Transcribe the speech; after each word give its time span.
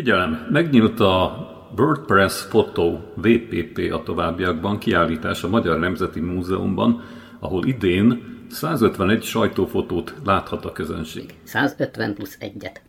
Figyelem, 0.00 0.46
megnyílt 0.50 1.00
a 1.00 1.48
WordPress 1.76 2.46
Photo 2.48 2.98
VPP 3.14 3.92
a 3.92 4.02
továbbiakban 4.02 4.78
kiállítás 4.78 5.42
a 5.42 5.48
Magyar 5.48 5.78
Nemzeti 5.78 6.20
Múzeumban, 6.20 7.02
ahol 7.38 7.66
idén 7.66 8.22
151 8.50 9.22
sajtófotót 9.22 10.14
láthat 10.24 10.64
a 10.64 10.72
közönség. 10.72 11.34
150 11.42 12.14
plusz 12.14 12.36
egyet. 12.38 12.82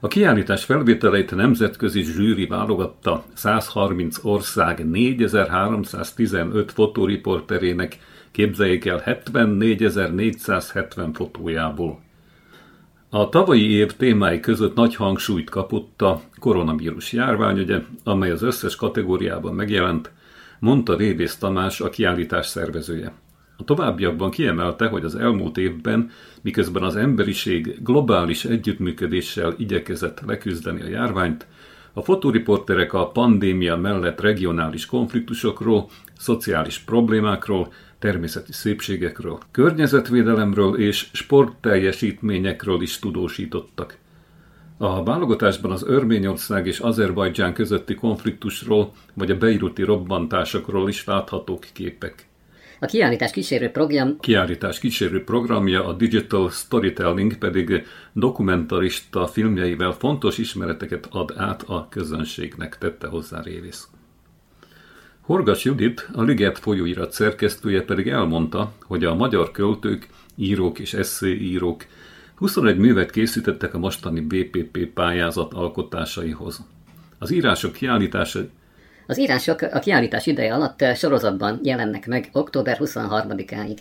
A 0.00 0.08
kiállítás 0.08 0.64
felvételeit 0.64 1.34
nemzetközi 1.34 2.02
zsűri 2.02 2.46
válogatta 2.46 3.24
130 3.34 4.24
ország 4.24 4.90
4315 4.90 6.72
fotóriporterének, 6.72 7.98
képzeljék 8.30 8.84
el 8.84 9.02
74.470 9.06 11.08
fotójából. 11.12 12.04
A 13.10 13.28
tavalyi 13.28 13.70
év 13.70 13.92
témái 13.92 14.40
között 14.40 14.74
nagy 14.74 14.94
hangsúlyt 14.94 15.50
kapott 15.50 16.02
a 16.02 16.20
koronavírus 16.38 17.12
járványügye, 17.12 17.82
amely 18.04 18.30
az 18.30 18.42
összes 18.42 18.76
kategóriában 18.76 19.54
megjelent, 19.54 20.10
mondta 20.58 20.96
Révész 20.96 21.36
Tamás, 21.36 21.80
a 21.80 21.88
kiállítás 21.88 22.46
szervezője. 22.46 23.12
A 23.56 23.64
továbbiakban 23.64 24.30
kiemelte, 24.30 24.86
hogy 24.86 25.04
az 25.04 25.14
elmúlt 25.14 25.56
évben, 25.56 26.10
miközben 26.42 26.82
az 26.82 26.96
emberiség 26.96 27.82
globális 27.82 28.44
együttműködéssel 28.44 29.54
igyekezett 29.58 30.20
leküzdeni 30.26 30.82
a 30.82 30.88
járványt, 30.88 31.46
a 31.92 32.02
fotóriporterek 32.02 32.92
a 32.92 33.10
pandémia 33.10 33.76
mellett 33.76 34.20
regionális 34.20 34.86
konfliktusokról, 34.86 35.88
szociális 36.18 36.78
problémákról, 36.78 37.72
természeti 37.98 38.52
szépségekről, 38.52 39.38
környezetvédelemről 39.50 40.78
és 40.78 41.06
sportteljesítményekről 41.12 42.82
is 42.82 42.98
tudósítottak. 42.98 43.98
A 44.78 45.02
válogatásban 45.02 45.70
az 45.70 45.84
Örményország 45.86 46.66
és 46.66 46.78
Azerbajdzsán 46.78 47.54
közötti 47.54 47.94
konfliktusról 47.94 48.92
vagy 49.14 49.30
a 49.30 49.36
beiruti 49.36 49.82
robbantásokról 49.82 50.88
is 50.88 51.04
láthatók 51.04 51.66
képek. 51.72 52.28
A 52.80 52.86
kiállítás 52.86 53.30
kísérő 53.30 53.70
program 53.70 54.18
Kiállítás 54.20 54.78
kísérő 54.78 55.24
programja 55.24 55.86
a 55.86 55.92
Digital 55.92 56.50
Storytelling 56.50 57.38
pedig 57.38 57.86
dokumentarista 58.12 59.26
filmjeivel 59.26 59.92
fontos 59.92 60.38
ismereteket 60.38 61.08
ad 61.10 61.34
át 61.36 61.62
a 61.62 61.88
közönségnek, 61.90 62.78
tette 62.78 63.06
hozzá 63.06 63.42
Révész. 63.42 63.88
Horgas 65.26 65.64
Judit, 65.64 66.08
a 66.12 66.22
Liget 66.22 66.58
folyóirat 66.58 67.12
szerkesztője 67.12 67.82
pedig 67.82 68.08
elmondta, 68.08 68.72
hogy 68.82 69.04
a 69.04 69.14
magyar 69.14 69.50
költők, 69.50 70.08
írók 70.36 70.78
és 70.78 70.94
eszéírók 70.94 71.84
21 72.34 72.76
művet 72.76 73.10
készítettek 73.10 73.74
a 73.74 73.78
mostani 73.78 74.20
BPP 74.20 74.86
pályázat 74.86 75.54
alkotásaihoz. 75.54 76.64
Az 77.18 77.30
írások 77.30 77.72
kiállítása 77.72 78.40
Az 79.06 79.18
írások 79.18 79.60
a 79.60 79.78
kiállítás 79.78 80.26
ideje 80.26 80.54
alatt 80.54 80.84
sorozatban 80.96 81.60
jelennek 81.62 82.06
meg 82.06 82.28
október 82.32 82.76
23-áig. 82.80 83.78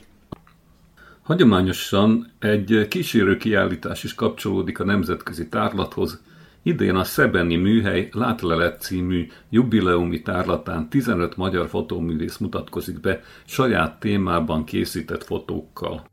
Hagyományosan 1.22 2.32
egy 2.40 2.88
kísérő 2.90 3.38
kiállítás 3.38 4.04
is 4.04 4.14
kapcsolódik 4.14 4.80
a 4.80 4.86
nemzetközi 4.86 5.48
tárlathoz, 5.50 6.22
Idén 6.68 6.96
a 6.96 7.04
Szebeni 7.04 7.56
Műhely 7.56 8.10
Látlelet 8.12 8.82
című 8.82 9.28
jubileumi 9.50 10.22
tárlatán 10.22 10.90
15 10.90 11.38
magyar 11.38 11.68
fotóművész 11.68 12.38
mutatkozik 12.38 13.00
be 13.00 13.22
saját 13.46 14.00
témában 14.00 14.64
készített 14.64 15.24
fotókkal. 15.24 16.10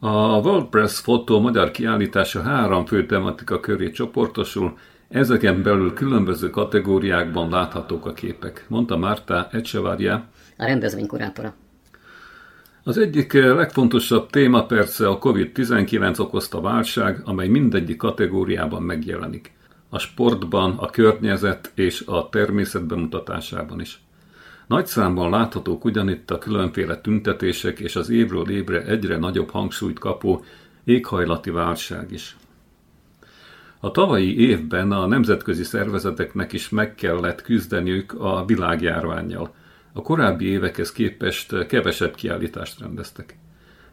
A 0.00 0.38
WordPress 0.38 0.98
fotó 1.00 1.40
magyar 1.40 1.70
kiállítása 1.70 2.42
három 2.42 2.86
fő 2.86 3.06
tematika 3.06 3.60
köré 3.60 3.90
csoportosul, 3.90 4.78
Ezeken 5.08 5.62
belül 5.62 5.92
különböző 5.92 6.50
kategóriákban 6.50 7.50
láthatók 7.50 8.06
a 8.06 8.12
képek, 8.12 8.64
mondta 8.68 8.96
Márta 8.96 9.48
Echevarria, 9.52 10.24
A 10.56 10.64
rendezvény 10.64 11.06
kurátora. 11.06 11.54
Az 12.82 12.98
egyik 12.98 13.32
legfontosabb 13.32 14.30
téma 14.30 14.66
persze 14.66 15.08
a 15.08 15.18
COVID-19 15.18 16.20
okozta 16.20 16.60
válság, 16.60 17.20
amely 17.24 17.48
mindegyik 17.48 17.96
kategóriában 17.96 18.82
megjelenik. 18.82 19.52
A 19.88 19.98
sportban, 19.98 20.76
a 20.78 20.90
környezet 20.90 21.72
és 21.74 22.04
a 22.06 22.28
természet 22.28 22.86
bemutatásában 22.86 23.80
is. 23.80 24.00
Nagy 24.66 24.86
számban 24.86 25.30
láthatók 25.30 25.84
ugyanitt 25.84 26.30
a 26.30 26.38
különféle 26.38 27.00
tüntetések 27.00 27.78
és 27.78 27.96
az 27.96 28.10
évről 28.10 28.50
évre 28.50 28.84
egyre 28.84 29.16
nagyobb 29.16 29.50
hangsúlyt 29.50 29.98
kapó 29.98 30.44
éghajlati 30.84 31.50
válság 31.50 32.12
is. 32.12 32.36
A 33.80 33.90
tavalyi 33.90 34.48
évben 34.48 34.92
a 34.92 35.06
nemzetközi 35.06 35.62
szervezeteknek 35.62 36.52
is 36.52 36.68
meg 36.68 36.94
kellett 36.94 37.42
küzdeniük 37.42 38.14
a 38.18 38.44
világjárványjal. 38.44 39.54
A 39.92 40.02
korábbi 40.02 40.44
évekhez 40.44 40.92
képest 40.92 41.66
kevesebb 41.66 42.14
kiállítást 42.14 42.80
rendeztek. 42.80 43.38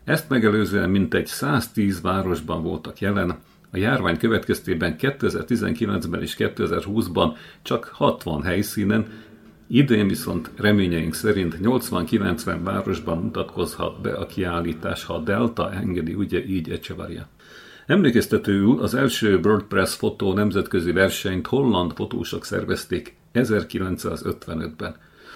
Ezt 0.04 0.30
megelőzően 0.30 0.90
mintegy 0.90 1.26
110 1.26 2.02
városban 2.02 2.64
voltak 2.64 3.00
jelen, 3.00 3.40
a 3.72 3.78
járvány 3.78 4.18
következtében 4.18 4.96
2019-ben 5.00 6.22
és 6.22 6.36
2020-ban 6.38 7.36
csak 7.62 7.86
60 7.94 8.44
helyszínen, 8.44 9.08
idén 9.68 10.08
viszont 10.08 10.52
reményeink 10.56 11.14
szerint 11.14 11.58
80-90 11.62 12.60
városban 12.64 13.18
mutatkozhat 13.18 14.02
be 14.02 14.14
a 14.14 14.26
kiállítás, 14.26 15.04
ha 15.04 15.14
a 15.14 15.20
Delta 15.20 15.72
engedi, 15.72 16.14
ugye 16.14 16.46
így 16.46 16.70
Echevarria. 16.70 17.28
Emlékeztetőül 17.88 18.82
az 18.82 18.96
első 18.96 19.40
WordPress 19.44 19.96
fotó 19.96 20.34
nemzetközi 20.34 20.92
versenyt 20.92 21.48
holland 21.48 21.92
fotósok 21.92 22.46
szervezték 22.46 23.16
1955-ben. 23.34 24.96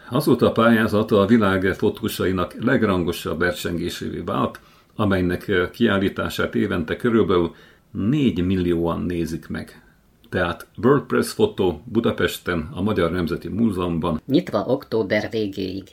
Azóta 0.10 0.48
a 0.48 0.52
pályázat 0.52 1.12
a 1.12 1.26
világ 1.26 1.74
fotósainak 1.78 2.56
legrangosabb 2.60 3.40
versengésévé 3.40 4.20
vált, 4.20 4.60
amelynek 4.96 5.70
kiállítását 5.72 6.56
évente 6.56 6.96
körülbelül 6.96 7.56
4 7.92 8.46
millióan 8.46 9.02
nézik 9.02 9.48
meg. 9.48 9.82
Tehát 10.30 10.68
WordPress 10.84 11.32
fotó 11.32 11.82
Budapesten, 11.86 12.70
a 12.74 12.82
Magyar 12.82 13.12
Nemzeti 13.12 13.48
Múzeumban. 13.48 14.22
Nyitva 14.26 14.66
október 14.66 15.30
végéig. 15.32 15.84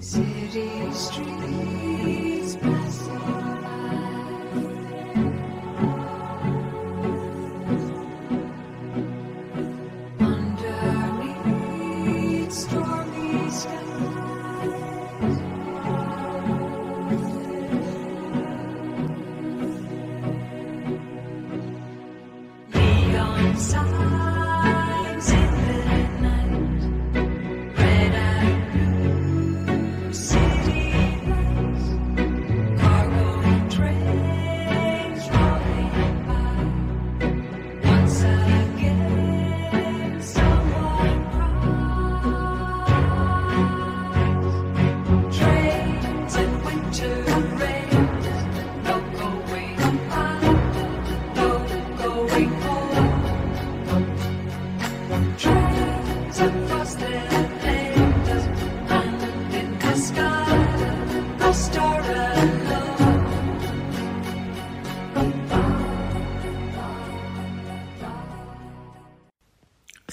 City 0.00 1.33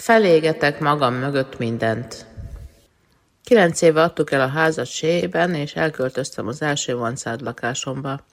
Felégetek 0.01 0.80
magam 0.80 1.13
mögött 1.13 1.57
mindent. 1.57 2.25
Kilenc 3.44 3.81
éve 3.81 4.01
adtuk 4.01 4.31
el 4.31 4.42
a 4.42 4.48
házat 4.48 4.86
Séjében, 4.86 5.53
és 5.53 5.75
elköltöztem 5.75 6.48
az 6.48 6.62
első 6.62 6.95
vancád 6.95 7.42
lakásomba. 7.42 8.25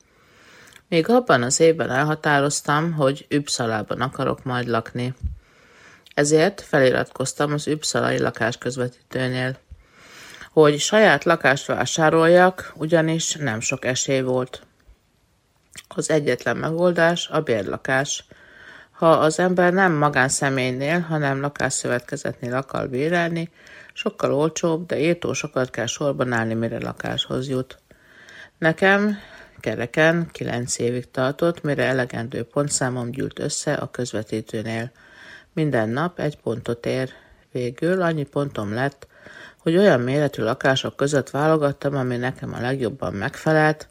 Még 0.88 1.08
abban 1.08 1.42
az 1.42 1.60
évben 1.60 1.90
elhatároztam, 1.90 2.92
hogy 2.92 3.26
Üpszalában 3.30 4.00
akarok 4.00 4.44
majd 4.44 4.66
lakni. 4.66 5.14
Ezért 6.14 6.60
feliratkoztam 6.60 7.52
az 7.52 7.66
Üpszalai 7.66 8.18
lakásközvetítőnél. 8.18 9.58
Hogy 10.52 10.78
saját 10.78 11.24
lakást 11.24 11.66
vásároljak, 11.66 12.72
ugyanis 12.76 13.34
nem 13.34 13.60
sok 13.60 13.84
esély 13.84 14.20
volt. 14.20 14.62
Az 15.88 16.10
egyetlen 16.10 16.56
megoldás 16.56 17.28
a 17.28 17.40
bérlakás. 17.40 18.24
Ha 18.98 19.10
az 19.10 19.38
ember 19.38 19.72
nem 19.72 19.92
magánszemélynél, 19.92 21.00
hanem 21.00 21.40
lakásszövetkezetnél 21.40 22.54
akar 22.54 22.88
bérelni, 22.88 23.50
sokkal 23.92 24.32
olcsóbb, 24.34 24.86
de 24.86 24.98
írtó 24.98 25.32
sokat 25.32 25.70
kell 25.70 25.86
sorban 25.86 26.32
állni, 26.32 26.54
mire 26.54 26.80
lakáshoz 26.80 27.48
jut. 27.48 27.78
Nekem 28.58 29.16
kereken 29.60 30.28
kilenc 30.32 30.78
évig 30.78 31.10
tartott, 31.10 31.62
mire 31.62 31.84
elegendő 31.84 32.42
pontszámom 32.42 33.10
gyűlt 33.10 33.38
össze 33.38 33.74
a 33.74 33.90
közvetítőnél. 33.90 34.90
Minden 35.52 35.88
nap 35.88 36.18
egy 36.18 36.38
pontot 36.40 36.86
ér. 36.86 37.10
Végül 37.52 38.02
annyi 38.02 38.24
pontom 38.24 38.74
lett, 38.74 39.06
hogy 39.58 39.76
olyan 39.76 40.00
méretű 40.00 40.42
lakások 40.42 40.96
között 40.96 41.30
válogattam, 41.30 41.96
ami 41.96 42.16
nekem 42.16 42.54
a 42.54 42.60
legjobban 42.60 43.12
megfelelt, 43.12 43.88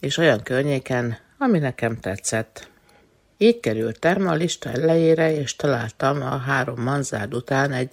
és 0.00 0.16
olyan 0.16 0.42
környéken, 0.42 1.18
ami 1.38 1.58
nekem 1.58 2.00
tetszett. 2.00 2.72
Így 3.36 3.60
kerültem 3.60 4.28
a 4.28 4.34
lista 4.34 4.70
elejére, 4.70 5.36
és 5.36 5.56
találtam 5.56 6.22
a 6.22 6.36
három 6.36 6.82
manzárd 6.82 7.34
után 7.34 7.72
egy 7.72 7.90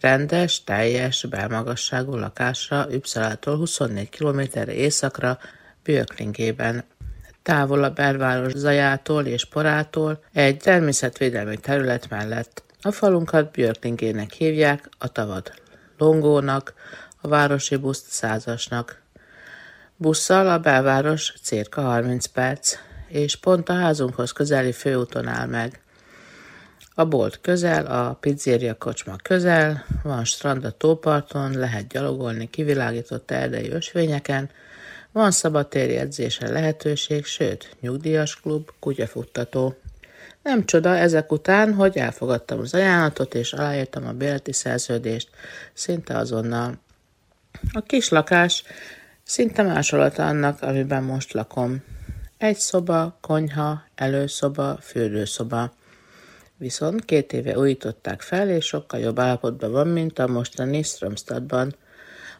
rendes, 0.00 0.64
teljes, 0.64 1.24
belmagasságú 1.24 2.16
lakásra 2.16 2.86
Üpszalától 2.90 3.56
24 3.56 4.08
kilométerre 4.08 4.72
északra, 4.72 5.38
Björklingében. 5.82 6.84
Távol 7.42 7.84
a 7.84 7.90
belváros 7.90 8.52
zajától 8.52 9.26
és 9.26 9.44
porától, 9.44 10.24
egy 10.32 10.56
természetvédelmi 10.56 11.56
terület 11.56 12.08
mellett. 12.08 12.62
A 12.82 12.90
falunkat 12.90 13.50
Björklingének 13.50 14.32
hívják, 14.32 14.88
a 14.98 15.08
tavad 15.08 15.52
Longónak, 15.98 16.74
a 17.20 17.28
városi 17.28 17.76
buszt 17.76 18.10
százasnak. 18.10 19.02
Busszal 19.96 20.48
a 20.48 20.58
belváros 20.58 21.34
cirka 21.42 21.80
30 21.80 22.26
perc, 22.26 22.76
és 23.08 23.36
pont 23.36 23.68
a 23.68 23.72
házunkhoz 23.72 24.32
közeli 24.32 24.72
főúton 24.72 25.26
áll 25.26 25.46
meg. 25.46 25.80
A 26.94 27.04
bolt 27.04 27.40
közel, 27.40 27.86
a 27.86 28.12
pizzéria 28.12 28.74
kocsma 28.74 29.16
közel, 29.22 29.84
van 30.02 30.24
strand 30.24 30.64
a 30.64 30.70
tóparton, 30.70 31.58
lehet 31.58 31.88
gyalogolni 31.88 32.50
kivilágított 32.50 33.30
erdei 33.30 33.70
ösvényeken, 33.70 34.50
van 35.12 35.30
szabadtéri 35.30 35.96
edzésre 35.96 36.50
lehetőség, 36.50 37.24
sőt, 37.24 37.76
nyugdíjas 37.80 38.40
klub, 38.40 38.70
kutyafuttató. 38.78 39.76
Nem 40.42 40.64
csoda 40.64 40.96
ezek 40.96 41.32
után, 41.32 41.74
hogy 41.74 41.96
elfogadtam 41.96 42.58
az 42.58 42.74
ajánlatot, 42.74 43.34
és 43.34 43.52
aláírtam 43.52 44.06
a 44.06 44.12
bérleti 44.12 44.52
szerződést 44.52 45.28
szinte 45.72 46.16
azonnal. 46.16 46.78
A 47.72 47.80
kis 47.80 48.08
lakás 48.08 48.62
szinte 49.24 49.62
másolata 49.62 50.26
annak, 50.26 50.62
amiben 50.62 51.02
most 51.02 51.32
lakom. 51.32 51.82
Egy 52.38 52.56
szoba, 52.56 53.18
konyha, 53.20 53.82
előszoba, 53.94 54.78
fürdőszoba. 54.80 55.72
Viszont 56.56 57.04
két 57.04 57.32
éve 57.32 57.58
újították 57.58 58.22
fel, 58.22 58.48
és 58.48 58.64
sokkal 58.64 59.00
jobb 59.00 59.18
állapotban 59.18 59.70
van, 59.70 59.88
mint 59.88 60.18
a 60.18 60.26
mostani 60.26 60.82
Strömstadban. 60.82 61.74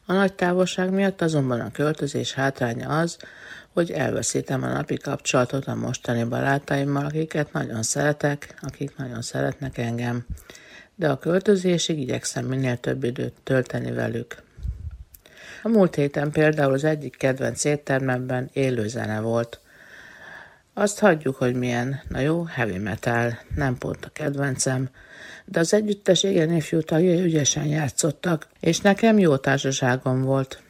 A 0.07 0.13
nagy 0.13 0.33
távolság 0.33 0.91
miatt 0.91 1.23
azonban 1.23 1.61
a 1.61 1.71
költözés 1.71 2.33
hátránya 2.35 2.99
az, 2.99 3.17
hogy 3.73 3.91
elveszítem 3.91 4.63
a 4.63 4.69
napi 4.69 4.97
kapcsolatot 4.97 5.67
a 5.67 5.75
mostani 5.75 6.25
barátaimmal, 6.25 7.05
akiket 7.05 7.53
nagyon 7.53 7.83
szeretek, 7.83 8.59
akik 8.63 8.97
nagyon 8.97 9.23
szeretnek 9.23 9.79
engem. 9.79 10.27
De 10.95 11.09
a 11.11 11.19
költözésig 11.19 11.99
igyekszem 11.99 12.45
minél 12.45 12.77
több 12.77 13.05
időt 13.05 13.35
tölteni 13.43 13.93
velük. 13.93 14.43
A 15.63 15.69
múlt 15.69 15.95
héten 15.95 16.31
például 16.31 16.73
az 16.73 16.85
egyik 16.85 17.17
kedvenc 17.17 17.65
éttermemben 17.65 18.51
élő 18.53 18.89
zene 18.89 19.21
volt. 19.21 19.61
Azt 20.79 20.99
hagyjuk, 20.99 21.37
hogy 21.37 21.55
milyen, 21.55 22.01
na 22.09 22.21
jó, 22.21 22.45
heavy 22.45 22.79
metal, 22.79 23.39
nem 23.55 23.79
pont 23.79 24.05
a 24.05 24.09
kedvencem, 24.09 24.89
de 25.45 25.61
az 25.61 25.75
együttes 25.75 26.23
igen 26.23 26.53
ifjú 26.53 26.81
tagjai 26.81 27.23
ügyesen 27.23 27.67
játszottak, 27.67 28.49
és 28.61 28.81
nekem 28.81 29.19
jó 29.19 29.37
társaságom 29.37 30.23
volt. 30.23 30.63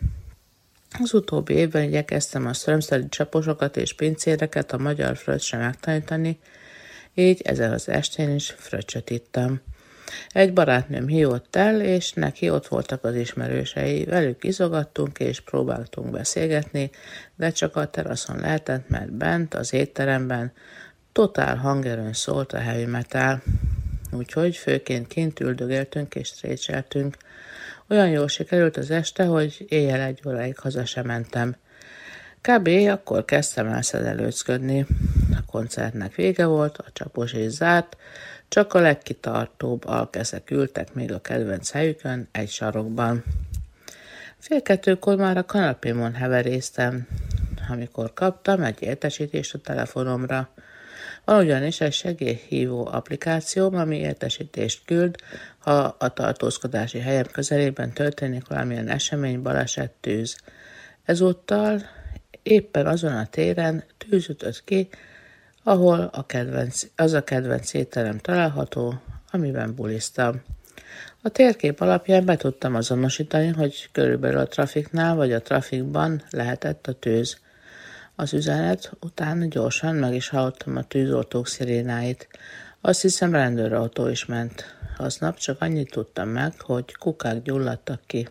Az 1.01 1.15
utóbbi 1.15 1.55
évben 1.55 1.83
igyekeztem 1.83 2.47
a 2.47 2.53
szörömszeri 2.53 3.09
csaposokat 3.09 3.77
és 3.77 3.95
pincéreket 3.95 4.73
a 4.73 4.79
magyar 4.79 5.17
fröccsre 5.17 5.59
megtanítani, 5.59 6.39
így 7.15 7.41
ezen 7.45 7.73
az 7.73 7.89
estén 7.89 8.35
is 8.35 8.55
fröccsöt 8.59 9.11
ittam. 9.11 9.61
Egy 10.29 10.53
barátnőm 10.53 11.07
hívott 11.07 11.57
el, 11.57 11.81
és 11.81 12.13
neki 12.13 12.51
ott 12.51 12.67
voltak 12.67 13.05
az 13.05 13.15
ismerősei. 13.15 14.05
Velük 14.05 14.45
izogattunk 14.45 15.19
és 15.19 15.41
próbáltunk 15.41 16.11
beszélgetni, 16.11 16.91
de 17.37 17.51
csak 17.51 17.77
a 17.77 17.91
teraszon 17.91 18.37
lehetett, 18.37 18.89
mert 18.89 19.13
bent, 19.13 19.55
az 19.55 19.73
étteremben 19.73 20.53
totál 21.13 21.57
hangerőn 21.57 22.13
szólt 22.13 22.53
a 22.53 22.59
heavy 22.59 22.85
metal. 22.85 23.43
Úgyhogy 24.13 24.57
főként 24.57 25.07
kint 25.07 25.41
üldögéltünk 25.41 26.15
és 26.15 26.29
strécseltünk. 26.29 27.17
Olyan 27.89 28.09
jól 28.09 28.29
sikerült 28.29 28.77
az 28.77 28.91
este, 28.91 29.25
hogy 29.25 29.65
éjjel 29.69 30.01
egy 30.01 30.21
óráig 30.27 30.59
haza 30.59 30.85
sem 30.85 31.07
mentem. 31.07 31.57
Kb. 32.41 32.69
akkor 32.69 33.25
kezdtem 33.25 33.67
el 33.67 33.83
szedelőcködni. 33.83 34.87
A 35.33 35.51
koncertnek 35.51 36.15
vége 36.15 36.47
volt, 36.47 36.79
a 36.79 36.85
csapos 36.93 37.33
és 37.33 37.51
zárt, 37.51 37.97
csak 38.49 38.75
a 38.75 38.81
legkitartóbb 38.81 39.87
alkeszek 39.87 40.51
ültek 40.51 40.95
még 40.95 41.13
a 41.13 41.21
kedvenc 41.21 41.71
helyükön, 41.71 42.29
egy 42.33 42.51
sarokban. 42.51 43.25
Fél 44.39 44.63
kettőkor 44.63 45.17
már 45.17 45.37
a 45.37 45.45
kanapémon 45.45 46.15
heveréztem, 46.15 47.07
amikor 47.69 48.13
kaptam 48.15 48.63
egy 48.63 48.83
értesítést 48.83 49.55
a 49.55 49.59
telefonomra. 49.59 50.49
Van 51.25 51.39
ugyanis 51.39 51.81
egy 51.81 51.93
segélyhívó 51.93 52.87
applikációm, 52.87 53.75
ami 53.75 53.97
értesítést 53.97 54.85
küld, 54.85 55.17
ha 55.59 55.97
a 55.99 56.09
tartózkodási 56.09 56.99
helyem 56.99 57.27
közelében 57.33 57.93
történik 57.93 58.47
valamilyen 58.47 58.89
esemény, 58.89 59.43
baleset, 59.43 59.91
tűz. 59.91 60.37
Ezúttal 61.05 61.81
éppen 62.43 62.87
azon 62.87 63.13
a 63.13 63.27
téren 63.27 63.85
tűz 63.99 64.29
ütött 64.29 64.65
ki, 64.65 64.89
ahol 65.69 66.11
a 66.13 66.27
kedvenc, 66.27 66.83
az 66.97 67.13
a 67.13 67.25
kedvenc 67.25 67.75
étterem 67.75 68.19
található, 68.19 69.01
amiben 69.31 69.75
buliztam. 69.75 70.43
A 71.23 71.29
térkép 71.29 71.81
alapján 71.81 72.25
be 72.25 72.37
tudtam 72.37 72.75
azonosítani, 72.75 73.49
hogy 73.49 73.89
körülbelül 73.93 74.39
a 74.39 74.47
trafiknál 74.47 75.15
vagy 75.15 75.33
a 75.33 75.43
trafikban 75.43 76.23
lehetett 76.31 76.87
a 76.87 76.93
tűz. 76.93 77.39
Az 78.15 78.33
üzenet 78.33 78.93
után 79.01 79.49
gyorsan 79.49 79.95
meg 79.95 80.15
is 80.15 80.29
hallottam 80.29 80.77
a 80.77 80.83
tűzoltók 80.83 81.47
szirénáit. 81.47 82.29
Azt 82.81 83.03
hiszem 83.03 83.33
rendőrautó 83.33 84.09
is 84.09 84.27
ment. 84.27 84.65
Aznap 84.99 85.37
csak 85.37 85.61
annyit 85.61 85.91
tudtam 85.91 86.29
meg, 86.29 86.61
hogy 86.61 86.97
kukák 86.97 87.43
gyulladtak 87.43 88.01
ki. 88.07 88.29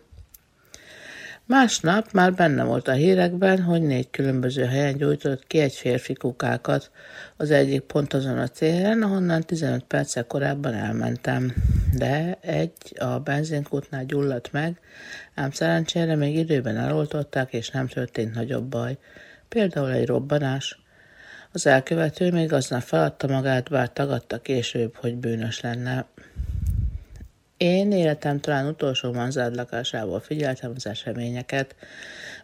Másnap 1.48 2.12
már 2.12 2.34
benne 2.34 2.64
volt 2.64 2.88
a 2.88 2.92
hírekben, 2.92 3.62
hogy 3.62 3.82
négy 3.82 4.10
különböző 4.10 4.64
helyen 4.64 4.96
gyújtott 4.96 5.46
ki 5.46 5.58
egy 5.58 5.72
férfi 5.72 6.12
kukákat. 6.12 6.90
Az 7.36 7.50
egyik 7.50 7.80
pont 7.80 8.14
azon 8.14 8.38
a 8.38 8.46
téren, 8.46 9.02
ahonnan 9.02 9.40
15 9.40 9.84
perccel 9.84 10.26
korábban 10.26 10.74
elmentem. 10.74 11.54
De 11.94 12.38
egy 12.40 12.72
a 12.98 13.18
benzinkútnál 13.18 14.04
gyulladt 14.04 14.52
meg, 14.52 14.80
ám 15.34 15.50
szerencsére 15.50 16.14
még 16.14 16.36
időben 16.36 16.76
eloltották, 16.76 17.52
és 17.52 17.70
nem 17.70 17.86
történt 17.86 18.34
nagyobb 18.34 18.64
baj. 18.64 18.98
Például 19.48 19.90
egy 19.90 20.06
robbanás. 20.06 20.80
Az 21.52 21.66
elkövető 21.66 22.30
még 22.30 22.52
aznap 22.52 22.82
feladta 22.82 23.26
magát, 23.26 23.70
bár 23.70 23.92
tagadta 23.92 24.40
később, 24.40 24.96
hogy 24.96 25.16
bűnös 25.16 25.60
lenne. 25.60 26.06
Én 27.58 27.92
életem 27.92 28.40
talán 28.40 28.66
utolsó 28.66 29.12
manzád 29.12 29.54
lakásából 29.54 30.20
figyeltem 30.20 30.72
az 30.76 30.86
eseményeket, 30.86 31.74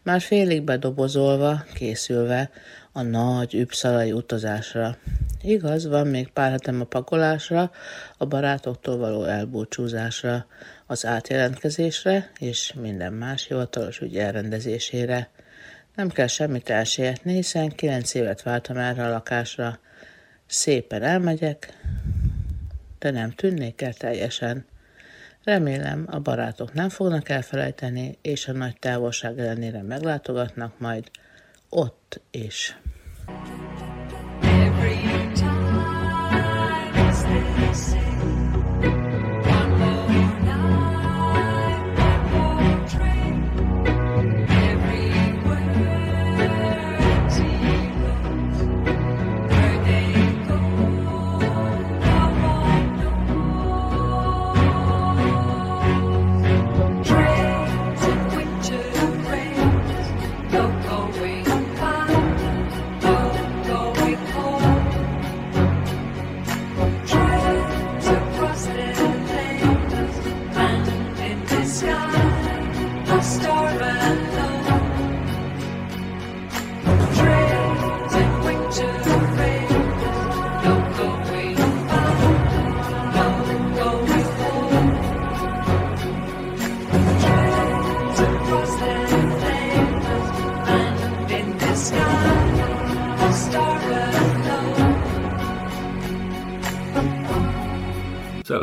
már 0.03 0.21
félig 0.21 0.63
bedobozolva, 0.63 1.65
készülve 1.75 2.51
a 2.93 3.03
nagy 3.03 3.55
üpszalai 3.55 4.13
utazásra. 4.13 4.97
Igaz, 5.43 5.87
van 5.87 6.07
még 6.07 6.29
pár 6.29 6.51
hetem 6.51 6.81
a 6.81 6.85
pakolásra, 6.85 7.71
a 8.19 8.27
barátoktól 8.27 8.97
való 8.97 9.25
elbúcsúzásra, 9.25 10.47
az 10.87 11.07
átjelentkezésre 11.07 12.31
és 12.39 12.73
minden 12.81 13.13
más 13.13 13.47
hivatalos 13.47 14.01
ügy 14.01 14.17
elrendezésére. 14.17 15.31
Nem 15.95 16.09
kell 16.09 16.27
semmit 16.27 16.71
elsietni, 16.71 17.35
hiszen 17.35 17.69
kilenc 17.69 18.15
évet 18.15 18.43
vártam 18.43 18.77
erre 18.77 19.05
a 19.05 19.11
lakásra. 19.11 19.79
Szépen 20.47 21.03
elmegyek, 21.03 21.79
de 22.99 23.11
nem 23.11 23.31
tűnnék 23.31 23.81
el 23.81 23.93
teljesen. 23.93 24.67
Remélem, 25.45 26.07
a 26.11 26.19
barátok 26.19 26.73
nem 26.73 26.89
fognak 26.89 27.29
elfelejteni, 27.29 28.19
és 28.23 28.49
a 28.49 28.53
nagy 28.53 28.79
távolság 28.79 29.39
ellenére 29.39 29.83
meglátogatnak 29.83 30.79
majd 30.79 31.11
ott 31.69 32.21
is. 32.31 32.77
Every 34.43 35.33
time 35.35 35.65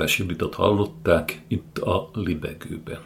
Szelesi 0.01 0.24
Bitot 0.24 0.55
hallották 0.55 1.41
itt 1.48 1.77
a 1.77 2.10
libegőben. 2.13 3.00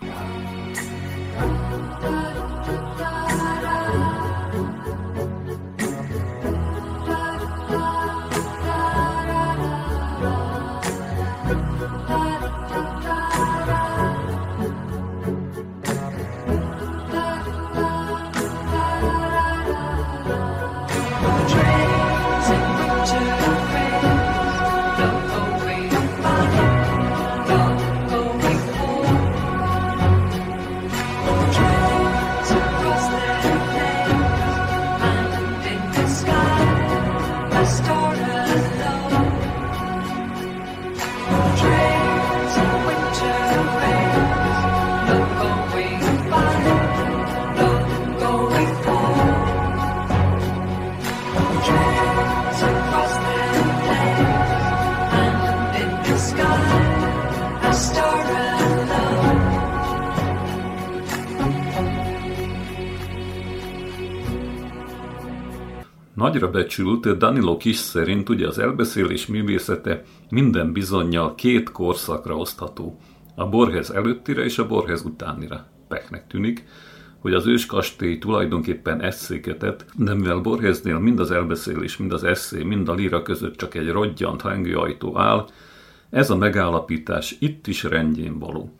Nagyra 66.35 66.51
becsült 66.51 67.17
Danilo 67.17 67.57
Kis 67.57 67.75
szerint 67.75 68.29
ugye 68.29 68.47
az 68.47 68.59
elbeszélés 68.59 69.25
művészete 69.25 70.03
minden 70.29 70.71
bizonyal 70.71 71.35
két 71.35 71.71
korszakra 71.71 72.35
osztható. 72.35 72.99
A 73.35 73.49
Borges 73.49 73.89
előttire 73.89 74.43
és 74.43 74.57
a 74.57 74.67
Borges 74.67 75.03
utánira. 75.03 75.65
Peknek 75.87 76.27
tűnik, 76.27 76.65
hogy 77.19 77.33
az 77.33 77.47
őskastély 77.47 78.17
tulajdonképpen 78.17 79.01
eszékötet, 79.01 79.85
de 79.97 80.13
mivel 80.13 80.37
Borgesnél 80.37 80.99
mind 80.99 81.19
az 81.19 81.31
elbeszélés, 81.31 81.97
mind 81.97 82.13
az 82.13 82.23
eszé, 82.23 82.63
mind 82.63 82.89
a 82.89 82.93
líra 82.93 83.21
között 83.21 83.55
csak 83.55 83.75
egy 83.75 83.89
rodgyant 83.89 84.41
hangőajtó 84.41 85.17
áll, 85.17 85.47
ez 86.09 86.29
a 86.29 86.35
megállapítás 86.35 87.35
itt 87.39 87.67
is 87.67 87.83
rendjén 87.83 88.39
való. 88.39 88.73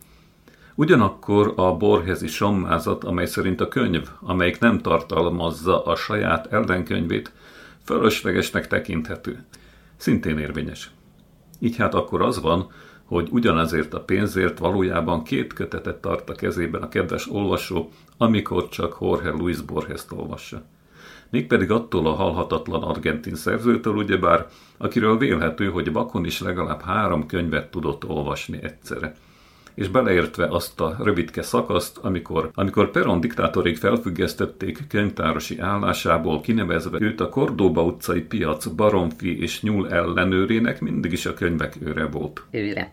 Ugyanakkor 0.74 1.52
a 1.56 1.76
borhezi 1.76 2.26
sommázat, 2.26 3.04
amely 3.04 3.26
szerint 3.26 3.60
a 3.60 3.68
könyv, 3.68 4.08
amelyik 4.20 4.58
nem 4.58 4.78
tartalmazza 4.78 5.84
a 5.84 5.96
saját 5.96 6.52
ellenkönyvét, 6.52 7.32
fölöslegesnek 7.86 8.66
tekinthető. 8.66 9.44
Szintén 9.96 10.38
érvényes. 10.38 10.90
Így 11.58 11.76
hát 11.76 11.94
akkor 11.94 12.22
az 12.22 12.40
van, 12.40 12.70
hogy 13.04 13.28
ugyanazért 13.30 13.94
a 13.94 14.00
pénzért 14.00 14.58
valójában 14.58 15.22
két 15.22 15.52
kötetet 15.52 15.96
tart 15.96 16.30
a 16.30 16.34
kezében 16.34 16.82
a 16.82 16.88
kedves 16.88 17.30
olvasó, 17.30 17.90
amikor 18.16 18.68
csak 18.68 18.96
Jorge 19.00 19.30
Luis 19.30 19.60
Borges-t 19.60 20.12
olvassa. 20.12 20.62
Mégpedig 21.30 21.70
attól 21.70 22.06
a 22.06 22.14
halhatatlan 22.14 22.82
argentin 22.82 23.34
szerzőtől, 23.34 23.94
ugyebár, 23.94 24.46
akiről 24.76 25.18
vélhető, 25.18 25.70
hogy 25.70 25.92
Bakon 25.92 26.24
is 26.24 26.40
legalább 26.40 26.82
három 26.82 27.26
könyvet 27.26 27.70
tudott 27.70 28.04
olvasni 28.04 28.58
egyszerre 28.62 29.14
és 29.76 29.88
beleértve 29.88 30.46
azt 30.46 30.80
a 30.80 30.96
rövidke 30.98 31.42
szakaszt, 31.42 31.98
amikor, 31.98 32.50
amikor 32.54 32.90
Peron 32.90 33.20
diktátorig 33.20 33.76
felfüggesztették 33.76 34.86
könyvtárosi 34.88 35.58
állásából, 35.58 36.40
kinevezve 36.40 36.98
őt 37.00 37.20
a 37.20 37.28
Kordóba 37.28 37.84
utcai 37.84 38.20
piac 38.20 38.66
baromfi 38.66 39.40
és 39.40 39.62
nyúl 39.62 39.88
ellenőrének, 39.88 40.80
mindig 40.80 41.12
is 41.12 41.26
a 41.26 41.34
könyvek 41.34 41.76
őre 41.80 42.06
volt. 42.06 42.42
Őre. 42.50 42.92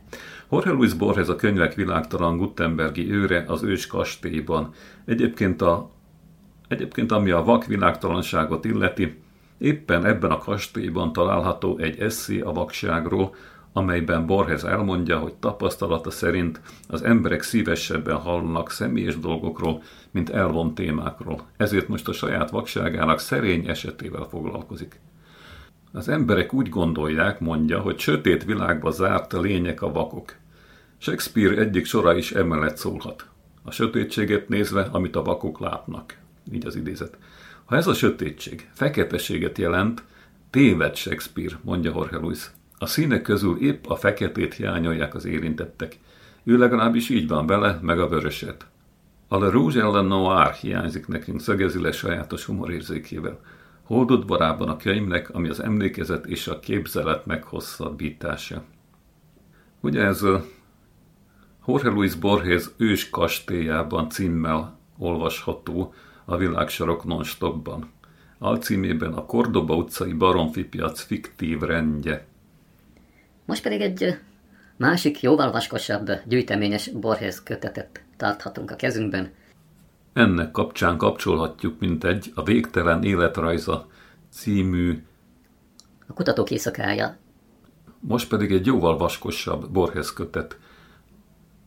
Jorge 0.52 0.72
Luis 0.72 0.94
Borges 0.94 1.28
a 1.28 1.36
könyvek 1.36 1.74
világtalan 1.74 2.38
Gutenbergi 2.38 3.12
őre 3.12 3.44
az 3.48 3.63
ős 3.63 3.88
kastélyban. 3.88 4.74
Egyébként, 5.06 5.62
a, 5.62 5.92
egyébként 6.68 7.12
ami 7.12 7.32
a 7.32 7.44
vak 7.44 7.66
világtalanságot 7.66 8.66
illeti, 8.66 9.22
éppen 9.58 10.06
ebben 10.06 10.32
a 10.32 10.38
kastélyban 10.38 11.13
található 11.13 11.78
egy 11.78 12.00
eszé 12.00 12.40
a 12.40 12.52
vakságról, 12.52 13.36
amelyben 13.74 14.25
Borges 14.25 14.63
elmondja, 14.63 15.20
hogy 15.20 15.34
tapasztalata 15.34 16.12
szerint 16.12 16.62
az 16.88 17.01
emberek 17.03 17.42
szívesebben 17.42 18.15
hallanak 18.15 18.72
személyes 18.72 19.20
dolgokról, 19.20 19.82
mint 20.12 20.30
elvont 20.30 20.75
témákról. 20.75 21.48
Ezért 21.58 21.88
most 21.88 22.08
a 22.08 22.13
saját 22.13 22.50
vakságának 22.50 23.20
szerény 23.20 23.68
esetével 23.68 24.27
foglalkozik. 24.30 25.00
Az 25.92 26.08
emberek 26.08 26.53
úgy 26.53 26.70
gondolják, 26.70 27.39
mondja, 27.39 27.80
hogy 27.80 28.00
sötét 28.00 28.44
világba 28.44 28.92
zárt 28.92 29.34
a 29.34 29.42
lények 29.42 29.82
a 29.82 29.92
vakok. 29.92 30.36
Shakespeare 30.98 31.62
egyik 31.62 31.86
sora 31.86 32.15
is 32.15 32.32
emellett 32.32 32.77
szólhat. 32.77 33.25
A 33.63 33.72
sötétséget 33.72 34.50
nézve, 34.50 34.82
amit 34.92 35.15
a 35.15 35.24
vakok 35.24 35.60
látnak. 35.60 36.18
Így 36.51 36.65
az 36.65 36.75
idézet. 36.75 37.18
Ha 37.65 37.75
ez 37.75 37.88
a 37.88 37.94
sötétség 37.94 38.70
feketeséget 38.74 39.58
jelent, 39.58 40.03
téved 40.50 40.96
Shakespeare, 40.96 41.60
mondja 41.62 41.92
Jorge 41.96 42.18
Luis. 42.18 42.51
A 42.84 42.86
színek 42.86 43.22
közül 43.22 43.58
épp 43.58 43.86
a 43.86 43.96
feketét 43.96 44.54
hiányolják 44.54 45.16
az 45.16 45.25
érintettek. 45.25 46.00
Ő 46.44 46.58
legalábbis 46.58 47.10
így 47.10 47.28
van 47.28 47.48
vele, 47.48 47.80
meg 47.82 48.00
a 48.00 48.08
vöröset. 48.08 48.66
A 49.28 49.38
Le 49.38 49.50
Rouge 49.50 49.86
et 49.86 49.94
le 49.94 50.02
Noir 50.02 50.52
hiányzik 50.52 51.08
nekünk, 51.08 51.42
szögezi 51.42 51.82
le 51.82 51.92
sajátos 51.92 52.46
humorérzékével. 52.46 53.40
Holdott 53.84 54.25
barában 54.25 54.70
a 54.70 54.78
könyvnek, 54.78 55.30
ami 55.30 55.50
az 55.50 55.60
emlékezet 55.60 56.25
és 56.25 56.48
a 56.48 56.60
képzelet 56.60 57.25
meghosszabbítása. 57.25 58.63
Ugye 59.80 60.02
ez 60.02 60.25
Jorge 61.68 61.90
Luis 61.90 62.16
Borges 62.16 62.66
ős 62.78 63.10
kastélyában 63.10 64.10
címmel 64.10 64.78
olvasható 64.98 65.94
a 66.25 66.38
világsarok 66.38 67.06
non-stopban. 67.06 67.92
Alcímében 68.40 69.13
a 69.13 69.25
Cordoba 69.25 69.75
utcai 69.75 70.13
baromfi 70.13 70.63
piac 70.63 71.02
fiktív 71.02 71.60
rendje. 71.60 72.32
Most 73.45 73.63
pedig 73.63 73.81
egy 73.81 74.17
másik, 74.77 75.21
jóval 75.21 75.51
vaskosabb, 75.51 76.12
gyűjteményes 76.25 76.89
Borges 76.89 77.43
kötetet 77.43 78.03
tarthatunk 78.17 78.71
a 78.71 78.75
kezünkben. 78.75 79.31
Ennek 80.13 80.51
kapcsán 80.51 80.97
kapcsolhatjuk 80.97 81.79
mint 81.79 82.03
egy 82.03 82.31
a 82.35 82.43
Végtelen 82.43 83.03
életrajza 83.03 83.88
című, 84.29 85.03
A 86.07 86.13
kutatók 86.13 86.51
éjszakája. 86.51 87.17
most 88.00 88.27
pedig 88.27 88.51
egy 88.51 88.65
jóval 88.65 88.97
vaskosabb 88.97 89.71
Borges 89.71 90.13
kötet. 90.13 90.57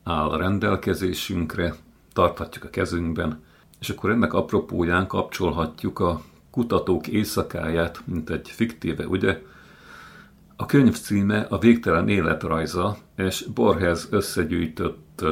áll 0.05 0.29
a 0.29 0.37
rendelkezésünkre, 0.37 1.75
tarthatjuk 2.13 2.65
a 2.65 2.71
kezünkben, 2.71 3.43
és 3.81 3.91
akkor 3.91 4.11
ennek 4.11 4.33
apropóján 4.33 5.07
kapcsolhatjuk 5.07 5.99
a 5.99 6.23
kutatók 6.51 7.07
éjszakáját, 7.07 8.01
mint 8.05 8.31
egy 8.31 8.51
fiktíve, 8.51 9.07
ugye? 9.07 9.43
A 10.59 10.67
könyv 10.67 10.99
címe 10.99 11.41
a 11.41 11.59
Végtelen 11.59 12.09
életrajza, 12.09 12.97
és 13.17 13.47
Borges 13.55 14.07
összegyűjtött 14.11 15.25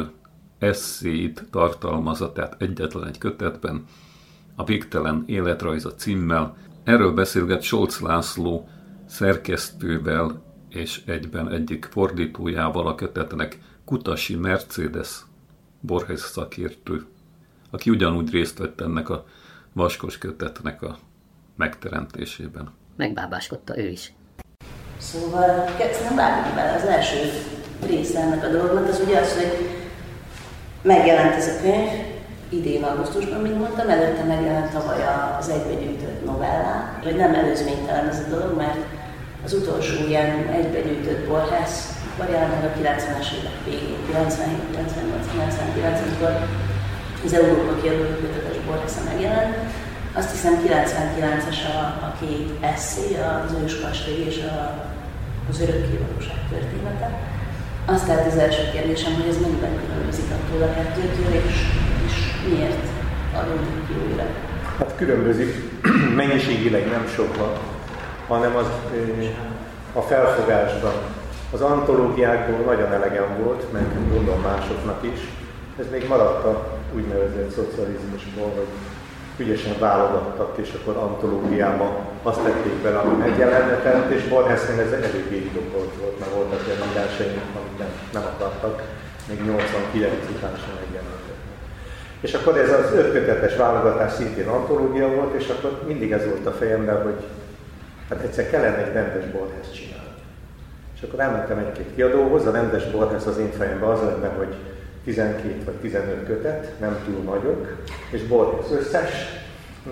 eszét 0.58 1.44
tartalmazza, 1.50 2.32
tehát 2.32 2.62
egyetlen 2.62 3.06
egy 3.06 3.18
kötetben, 3.18 3.84
a 4.54 4.64
Végtelen 4.64 5.22
életrajza 5.26 5.94
címmel. 5.94 6.56
Erről 6.82 7.12
beszélget 7.12 7.62
Scholz 7.62 8.00
László 8.00 8.68
szerkesztővel 9.06 10.42
és 10.68 11.02
egyben 11.06 11.50
egyik 11.50 11.88
fordítójával 11.90 12.86
a 12.86 12.94
kötetnek 12.94 13.58
Kutasi 13.84 14.36
Mercedes 14.36 15.24
Borges 15.80 16.20
szakértő, 16.20 17.04
aki 17.70 17.90
ugyanúgy 17.90 18.30
részt 18.30 18.58
vett 18.58 18.80
ennek 18.80 19.08
a 19.08 19.26
vaskos 19.72 20.18
kötetnek 20.18 20.82
a 20.82 20.98
megteremtésében. 21.56 22.70
Megbábáskodta 22.96 23.78
ő 23.78 23.88
is. 23.88 24.12
Szóval 25.12 25.64
kezdtem 25.78 26.14
vágni 26.16 26.54
bele. 26.54 26.74
Az 26.74 26.88
első 26.88 27.18
része 27.86 28.20
ennek 28.20 28.44
a 28.44 28.48
dolognak 28.48 28.88
az 28.88 29.00
ugye 29.06 29.18
az, 29.18 29.34
hogy 29.34 29.68
megjelent 30.82 31.34
ez 31.34 31.48
a 31.48 31.60
könyv 31.62 31.90
idén 32.48 32.82
augusztusban, 32.82 33.40
mint 33.40 33.58
mondtam, 33.58 33.88
előtte 33.88 34.24
megjelent 34.24 34.72
tavaly 34.72 35.02
az 35.38 35.48
egybegyűjtött 35.48 36.24
novellá, 36.24 36.98
hogy 37.02 37.16
nem 37.16 37.34
előzménytelen 37.34 38.08
ez 38.08 38.22
a 38.26 38.30
dolog, 38.34 38.56
mert 38.56 38.78
az 39.44 39.52
utolsó 39.52 40.06
ilyen 40.08 40.30
egybegyűjtött 40.60 41.26
jelent 42.30 42.54
meg 42.54 42.64
a 42.70 42.78
90-es 42.78 43.28
évek 43.38 43.58
végén, 43.64 44.06
97, 44.06 44.48
98, 44.70 45.30
99, 45.30 46.00
amikor 46.00 46.48
az 47.24 47.32
Európa 47.32 47.80
kiadói 47.80 48.16
kötetes 48.20 48.56
Borges 48.66 48.92
megjelent. 49.10 49.56
Azt 50.16 50.30
hiszem 50.30 50.54
99-es 50.66 51.60
a, 51.74 51.78
a 52.06 52.14
két 52.20 52.50
eszé, 52.60 53.16
az 53.44 53.56
őskastély 53.64 54.24
és 54.26 54.38
a, 54.38 54.84
az 55.50 55.60
örökkévalóság 55.60 56.38
története. 56.50 57.18
Azt 57.86 58.06
tehát 58.06 58.26
az 58.26 58.36
első 58.36 58.62
kérdésem, 58.72 59.14
hogy 59.14 59.28
ez 59.28 59.40
mennyiben 59.40 59.80
különbözik 59.86 60.24
attól 60.30 60.62
a 60.62 60.74
kettőtől, 60.74 61.34
és, 61.34 61.54
és 62.06 62.14
miért 62.48 62.84
adódik 63.40 63.86
ki 63.86 63.94
újra? 64.08 64.24
Hát 64.78 64.92
különbözik, 64.96 65.70
mennyiségileg 66.20 66.86
nem 66.90 67.06
sokan, 67.06 67.52
hanem 68.28 68.56
az, 68.56 68.66
a 69.92 70.00
felfogásban. 70.00 70.94
Az 71.50 71.60
antológiákból 71.60 72.74
nagyon 72.74 72.92
elegem 72.92 73.42
volt, 73.44 73.72
meg 73.72 73.84
gondolom 74.12 74.40
másoknak 74.40 75.02
is. 75.02 75.20
Ez 75.78 75.86
még 75.90 76.08
maradt 76.08 76.44
a 76.44 76.78
úgynevezett 76.94 77.50
szocializmusból, 77.50 78.52
hogy 78.54 78.66
ügyesen 79.36 79.78
válogattak, 79.78 80.58
és 80.58 80.72
akkor 80.80 80.96
antológiába 80.96 82.06
azt 82.22 82.42
tették 82.42 82.72
bele, 82.72 82.98
ami 82.98 83.16
megjelentett, 83.16 84.10
és 84.10 84.22
Borgesnél 84.22 84.80
ez 84.80 84.92
eléggé 84.92 85.36
indokolt 85.36 85.94
volt, 86.00 86.18
mert 86.18 86.34
voltak 86.34 86.60
olyan 86.66 86.90
írásaink, 86.90 87.40
amit 87.60 87.78
nem, 87.78 87.88
nem 88.12 88.22
akartak, 88.22 88.82
még 89.28 89.44
89 89.44 90.12
után 90.36 90.54
sem 90.56 90.74
megjelentetni. 90.80 91.52
És 92.20 92.34
akkor 92.34 92.58
ez 92.58 92.72
az 92.72 92.92
ötkötetes 92.92 93.56
válogatás 93.56 94.12
szintén 94.12 94.48
antológia 94.48 95.08
volt, 95.08 95.34
és 95.34 95.48
akkor 95.48 95.82
mindig 95.86 96.12
ez 96.12 96.24
volt 96.24 96.46
a 96.46 96.52
fejemben, 96.52 97.02
hogy 97.02 97.24
hát 98.08 98.20
egyszer 98.20 98.50
kellene 98.50 98.86
egy 98.86 98.92
rendes 98.92 99.24
Borges 99.24 99.70
csinálni. 99.74 100.14
És 100.96 101.02
akkor 101.02 101.20
elmentem 101.20 101.58
egy-két 101.58 101.94
kiadóhoz, 101.94 102.46
a 102.46 102.50
rendes 102.50 102.84
Borges 102.90 103.26
az 103.26 103.38
én 103.38 103.52
fejemben 103.52 103.88
az 103.88 104.00
lenne, 104.00 104.28
hogy 104.36 104.54
12 105.04 105.64
vagy 105.64 105.74
15 105.74 106.26
kötet, 106.26 106.80
nem 106.80 106.98
túl 107.04 107.22
nagyok, 107.22 107.76
és 108.10 108.22
Borges 108.22 108.70
összes, 108.78 109.10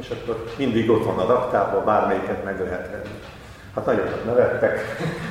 és 0.01 0.11
akkor 0.11 0.45
mindig 0.57 0.91
ott 0.91 1.05
van 1.05 1.19
a 1.19 1.27
raktárban, 1.27 1.85
bármelyiket 1.85 2.45
meg 2.45 2.61
lehet 2.61 2.91
venni. 2.91 3.19
Hát 3.75 3.87
nagyokat 3.87 4.25
nevettek, 4.25 4.81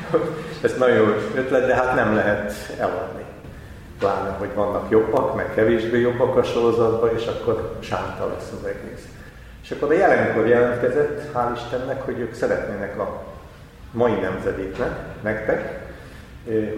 ez 0.64 0.78
nagyon 0.78 0.96
jó 0.96 1.06
ötlet, 1.36 1.66
de 1.66 1.76
hát 1.76 1.96
nem 1.96 2.16
lehet 2.16 2.54
eladni. 2.80 3.24
Pláne, 4.00 4.30
hogy 4.30 4.54
vannak 4.54 4.90
jobbak, 4.90 5.36
meg 5.36 5.54
kevésbé 5.54 6.00
jobbak 6.00 6.38
a 6.38 6.44
sorozatban, 6.44 7.10
és 7.16 7.26
akkor 7.26 7.76
sánta 7.80 8.28
lesz 8.28 8.52
az 8.60 8.66
egész. 8.66 9.08
És 9.64 9.72
akkor 9.72 9.92
a 9.92 9.98
jelenkor 9.98 10.48
jelentkezett, 10.48 11.22
hál' 11.34 11.56
Istennek, 11.56 12.02
hogy 12.02 12.20
ők 12.20 12.34
szeretnének 12.34 13.00
a 13.00 13.24
mai 13.92 14.14
nemzedéknek, 14.14 14.92
nektek, 15.22 15.81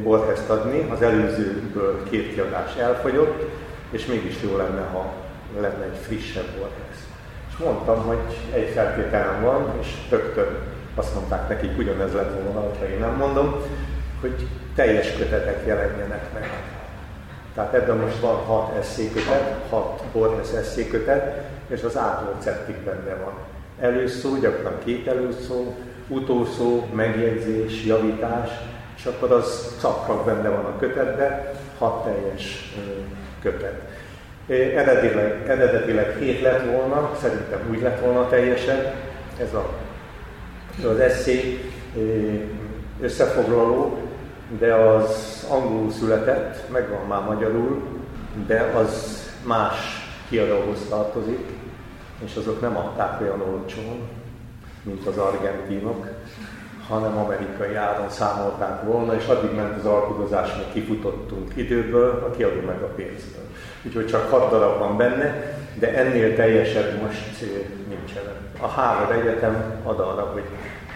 Borges 0.04 0.40
adni, 0.48 0.88
az 0.92 1.02
előzőből 1.02 2.04
két 2.10 2.34
kiadás 2.34 2.76
elfogyott, 2.76 3.52
és 3.90 4.06
mégis 4.06 4.36
jó 4.44 4.58
lenne, 4.58 4.82
ha 4.82 5.14
lenne 5.60 5.84
egy 5.84 5.98
frissebb 6.02 6.48
Borges. 6.58 6.98
És 7.50 7.58
mondtam, 7.58 8.04
hogy 8.04 8.38
egy 8.54 8.70
feltételem 8.70 9.42
van, 9.42 9.74
és 9.82 9.88
rögtön 10.10 10.58
azt 10.96 11.14
mondták 11.14 11.50
nekik, 11.50 11.78
ugyanez 11.78 12.14
lett 12.14 12.42
volna, 12.44 12.60
ha 12.80 12.86
én 12.86 13.00
nem 13.00 13.16
mondom, 13.16 13.56
hogy 14.22 14.48
teljes 14.76 15.14
kötetek 15.14 15.66
jelenjenek 15.66 16.34
meg. 16.34 16.50
Tehát 17.56 17.74
ebben 17.74 17.98
most 17.98 18.20
van 18.20 18.36
hat 18.36 18.76
eszékötet, 18.78 19.66
hat 19.70 20.04
Borges 20.12 20.52
eszékötet, 20.52 21.50
és 21.68 21.84
az 21.84 21.98
átolceptik 21.98 22.78
benne 22.78 23.16
van. 23.24 23.34
Előszó, 23.80 24.36
gyakran 24.36 24.78
két 24.84 25.08
előszó, 25.08 25.76
utószó, 26.08 26.88
megjegyzés, 26.94 27.86
javítás, 27.86 28.50
és 29.04 29.10
akkor 29.10 29.32
az 29.32 29.76
szakpak 29.80 30.26
benne 30.26 30.50
van 30.50 30.66
a 30.66 30.78
kötetben, 30.78 31.50
hat 31.78 32.04
teljes 32.04 32.74
kötet. 33.42 33.82
Eredetileg, 34.48 35.44
eredetileg 35.48 36.18
hét 36.20 36.42
lett 36.42 36.66
volna, 36.72 37.12
szerintem 37.22 37.60
úgy 37.70 37.82
lett 37.82 38.00
volna 38.00 38.30
teljesen, 38.30 38.94
ez 39.40 39.54
a, 39.54 39.70
az 40.90 41.00
eszé 41.00 41.60
összefoglaló, 43.02 43.98
de 44.60 44.74
az 44.74 45.46
angolul 45.50 45.92
született, 45.92 46.70
megvan 46.70 47.08
már 47.08 47.24
magyarul, 47.24 47.82
de 48.48 48.62
az 48.62 49.22
más 49.46 49.78
kiadóhoz 50.30 50.80
tartozik, 50.90 51.46
és 52.26 52.36
azok 52.36 52.62
nem 52.62 52.78
adták 52.78 53.22
olyan 53.22 53.42
olcsón, 53.42 54.08
mint 54.84 55.08
az 55.08 55.18
argentinok, 55.18 56.08
hanem 56.88 57.18
amerikai 57.18 57.76
áron 57.76 58.10
számolták 58.10 58.84
volna, 58.84 59.16
és 59.16 59.26
addig 59.26 59.56
ment 59.56 59.78
az 59.78 59.86
alkudozás, 59.86 60.54
hogy 60.54 60.74
kifutottunk 60.74 61.52
időből, 61.56 62.10
a 62.10 62.36
kiadó 62.36 62.62
meg 62.66 62.82
a 62.82 62.94
pénzből. 62.96 63.44
Úgyhogy 63.84 64.08
csak 64.08 64.30
hat 64.30 64.50
darab 64.50 64.80
van 64.80 64.98
benne, 64.98 65.58
de 65.80 65.94
ennél 65.94 66.36
teljesebb 66.36 67.02
most 67.02 67.46
nincsen. 67.88 68.24
A 68.62 68.68
Harvard 68.68 69.20
Egyetem 69.20 69.82
ad 69.84 70.00
arra, 70.00 70.30
hogy 70.34 70.44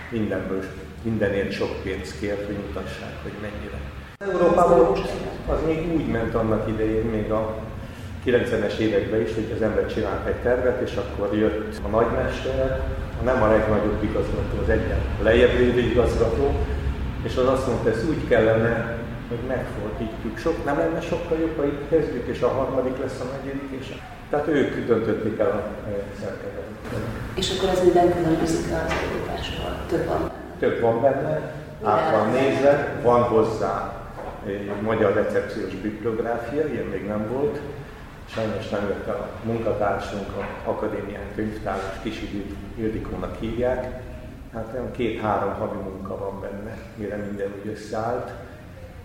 mindenből, 0.10 0.64
mindenért 1.02 1.52
sok 1.52 1.82
pénzt 1.84 2.20
kért, 2.20 2.46
hogy 2.46 2.56
mutassák, 2.56 3.16
hogy 3.24 3.34
mennyire. 3.42 3.80
Európában 4.18 4.92
az 5.48 5.58
még 5.66 5.94
úgy 5.96 6.08
ment 6.08 6.36
annak 6.36 6.68
idején, 6.68 7.06
még 7.06 7.32
a 7.32 7.56
90-es 8.26 8.78
években 8.78 9.22
is, 9.22 9.34
hogy 9.34 9.52
az 9.56 9.62
ember 9.62 9.86
csinált 9.94 10.28
egy 10.28 10.36
tervet, 10.36 10.82
és 10.82 10.96
akkor 10.96 11.38
jött 11.38 11.80
a 11.84 11.88
nagymester, 11.88 12.82
nem 13.24 13.42
a 13.44 13.48
legnagyobb 13.48 14.04
igazgató, 14.04 14.58
az 14.64 14.70
egyen 14.70 15.02
lejjebb 15.22 15.54
lévő 15.60 15.80
igazgató, 15.80 16.52
és 17.24 17.36
az 17.36 17.48
azt 17.48 17.68
mondta, 17.68 17.90
ez 17.90 18.08
úgy 18.10 18.28
kellene, 18.28 18.98
hogy 19.30 19.40
megfordítjuk. 19.48 20.38
Sok, 20.38 20.66
nem 20.66 20.78
lenne 20.78 21.02
sokkal 21.02 21.38
jobb, 21.40 21.58
ha 21.58 21.66
itt 21.66 21.90
kezdjük, 21.90 22.28
és 22.28 22.42
a 22.42 22.48
harmadik 22.48 22.98
lesz 23.02 23.20
a 23.20 23.26
negyedik, 23.38 23.70
és 23.80 23.94
tehát 24.30 24.48
ők 24.48 24.86
döntötték 24.86 25.40
el 25.40 25.48
a 25.48 25.62
szerkezetet. 26.20 26.66
És 27.34 27.58
akkor 27.58 27.70
ez 27.70 27.84
minden 27.84 28.14
különbözik 28.16 28.66
az 28.66 28.94
európásról? 29.04 29.86
Több 29.88 30.06
van 30.06 30.18
benne? 30.18 30.32
Több 30.60 30.82
van 30.82 31.02
benne, 31.02 31.52
át 31.84 32.12
van 32.12 32.32
nézve, 32.32 33.00
van 33.04 33.22
hozzá 33.22 33.94
egy 34.46 34.72
magyar 34.82 35.14
recepciós 35.14 35.74
bibliográfia, 35.74 36.68
ilyen 36.68 36.86
még 36.86 37.08
nem 37.08 37.28
volt, 37.32 37.60
Sajnos 38.34 38.70
nem 38.70 38.88
jött 38.88 39.08
a 39.08 39.30
munkatársunk, 39.44 40.28
a 40.38 40.70
akadémián 40.70 41.24
könyvtáros, 41.36 42.02
Kisi 42.04 42.44
Ildikónak 42.78 43.40
hívják. 43.40 44.02
Hát 44.54 44.70
olyan 44.74 44.92
két-három 44.92 45.54
havi 45.54 45.78
munka 45.78 46.18
van 46.18 46.42
benne, 46.42 46.78
mire 46.96 47.16
minden 47.16 47.54
úgy 47.62 47.72
összeállt. 47.72 48.32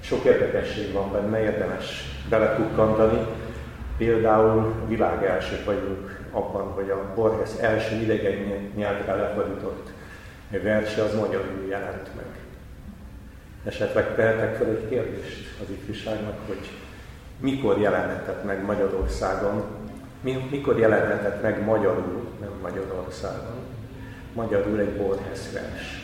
Sok 0.00 0.24
érdekesség 0.24 0.92
van 0.92 1.12
benne, 1.12 1.42
érdemes 1.42 2.04
belekukkantani. 2.28 3.26
Például 3.96 4.74
világ 4.88 5.24
első 5.24 5.62
vagyunk 5.64 6.20
abban, 6.30 6.72
hogy 6.72 6.90
a 6.90 7.12
Borges 7.14 7.50
első 7.60 7.94
idegen 7.96 8.70
nyelvre 8.74 9.14
lefordított 9.14 9.90
verse 10.60 11.02
az 11.02 11.14
magyarul 11.14 11.66
jelent 11.68 12.08
meg. 12.16 12.24
Esetleg 13.64 14.14
tehetek 14.14 14.56
fel 14.56 14.66
egy 14.66 14.88
kérdést 14.88 15.60
az 15.62 15.70
ifjúságnak, 15.70 16.36
hogy 16.46 16.70
mikor 17.40 17.78
jelenhetett 17.78 18.44
meg 18.44 18.64
Magyarországon, 18.64 19.62
mikor 20.50 20.78
jelenhetett 20.78 21.42
meg 21.42 21.64
magyarul, 21.64 22.28
nem 22.40 22.50
Magyarországon, 22.62 23.56
magyarul 24.34 24.78
egy 24.78 24.96
Borges 24.96 25.40
vers. 25.52 26.02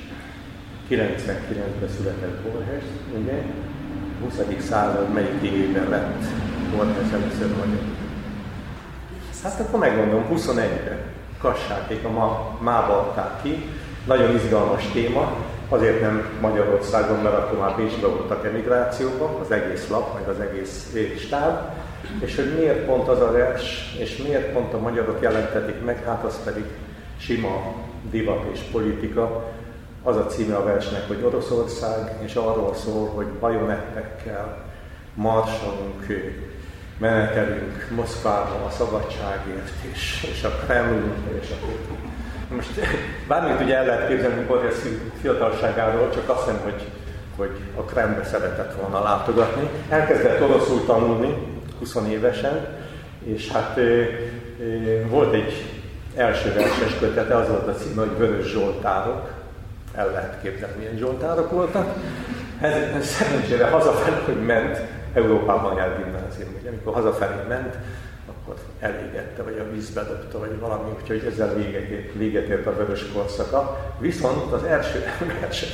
99-ben 0.90 1.88
született 1.96 2.40
Borges, 2.40 2.82
ugye? 3.20 3.42
20. 4.22 4.34
század 4.68 5.12
melyik 5.12 5.42
évben 5.42 5.88
lett 5.88 6.24
Borges 6.76 7.12
először 7.12 7.56
magyar. 7.56 7.84
Hát 9.42 9.60
akkor 9.60 9.78
megmondom, 9.78 10.24
21-ben 10.32 10.98
Kassákék 11.38 12.04
a 12.04 12.10
ma, 12.10 12.58
mába 12.60 12.98
adták 12.98 13.42
ki. 13.42 13.64
Nagyon 14.06 14.34
izgalmas 14.34 14.84
téma, 14.92 15.36
azért 15.68 16.00
nem 16.00 16.38
Magyarországon, 16.40 17.18
mert 17.18 17.34
akkor 17.34 17.58
már 17.58 17.76
Bécsbe 17.76 18.06
voltak 18.06 18.46
emigrációban, 18.46 19.34
az 19.40 19.50
egész 19.50 19.88
lap, 19.88 20.14
meg 20.14 20.28
az 20.28 20.40
egész 20.40 20.96
stáb. 21.18 21.58
És 22.20 22.36
hogy 22.36 22.54
miért 22.58 22.84
pont 22.84 23.08
az 23.08 23.20
a 23.20 23.32
vers, 23.32 23.96
és 23.98 24.16
miért 24.16 24.52
pont 24.52 24.72
a 24.72 24.78
magyarok 24.78 25.18
jelentetik 25.22 25.84
meg, 25.84 26.04
hát 26.04 26.24
az 26.24 26.42
pedig 26.44 26.64
sima 27.18 27.74
divat 28.10 28.44
és 28.52 28.60
politika. 28.72 29.52
Az 30.02 30.16
a 30.16 30.26
címe 30.26 30.56
a 30.56 30.64
versnek, 30.64 31.06
hogy 31.06 31.22
Oroszország, 31.22 32.16
és 32.24 32.34
arról 32.34 32.74
szól, 32.74 33.08
hogy 33.08 33.26
bajonettekkel 33.26 34.64
marsolunk, 35.14 36.06
menetelünk 36.98 37.88
Moszkvába 37.94 38.64
a 38.66 38.70
szabadságért, 38.70 39.72
és, 39.92 40.28
és 40.32 40.44
a 40.44 40.48
Kreml, 40.48 41.14
és 41.40 41.50
a. 41.50 41.56
Most 42.54 42.80
bármit 43.28 43.60
ugye 43.60 43.76
el 43.76 43.86
lehet 43.86 44.08
képzelni 44.08 44.44
Borges 44.44 44.74
fiatalságáról, 45.20 46.10
csak 46.10 46.28
azt 46.28 46.44
hiszem, 46.44 46.60
hogy, 46.62 46.88
hogy 47.36 47.50
a 47.76 47.80
Kremlbe 47.80 48.24
szeretett 48.24 48.80
volna 48.80 49.02
látogatni. 49.02 49.68
Elkezdett 49.88 50.42
oroszul 50.42 50.84
tanulni, 50.86 51.34
20 51.78 51.96
évesen, 52.10 52.66
és 53.24 53.50
hát 53.50 53.78
volt 55.08 55.34
egy 55.34 55.77
első 56.14 56.52
verses 56.52 56.98
kötete, 56.98 57.36
az 57.36 57.48
volt 57.48 57.68
a 57.68 57.74
címe, 57.74 58.00
hogy 58.00 58.18
Vörös 58.18 58.50
Zsoltárok. 58.50 59.30
El 59.94 60.10
lehet 60.10 60.38
képzelni, 60.42 60.74
milyen 60.78 60.96
Zsoltárok 60.96 61.50
voltak. 61.50 61.94
Ez, 62.60 62.72
ez 62.72 63.06
szerencsére 63.06 63.66
hazafelé, 63.68 64.16
hogy 64.24 64.44
ment, 64.46 64.80
Európában 65.12 65.76
jár 65.76 65.96
gimnázium, 65.96 66.56
ugye, 66.60 66.68
amikor 66.68 66.94
hazafelé 66.94 67.48
ment, 67.48 67.76
akkor 68.28 68.54
elégette, 68.80 69.42
vagy 69.42 69.58
a 69.58 69.72
vízbe 69.72 70.02
dobta, 70.02 70.38
vagy 70.38 70.58
valami, 70.60 70.90
úgyhogy 71.00 71.24
ezzel 71.32 71.54
véget 71.54 71.88
ért, 71.88 72.12
véget 72.14 72.48
ért 72.48 72.66
a 72.66 72.76
vörös 72.76 73.04
korszaka. 73.12 73.92
Viszont 73.98 74.52
az 74.52 74.64
első 74.64 75.04
verset 75.40 75.68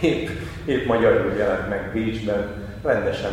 épp, 0.00 0.28
épp 0.64 0.86
magyarul 0.86 1.32
jelent 1.32 1.68
meg 1.68 1.90
Bécsben, 1.92 2.64
rendesen 2.82 3.30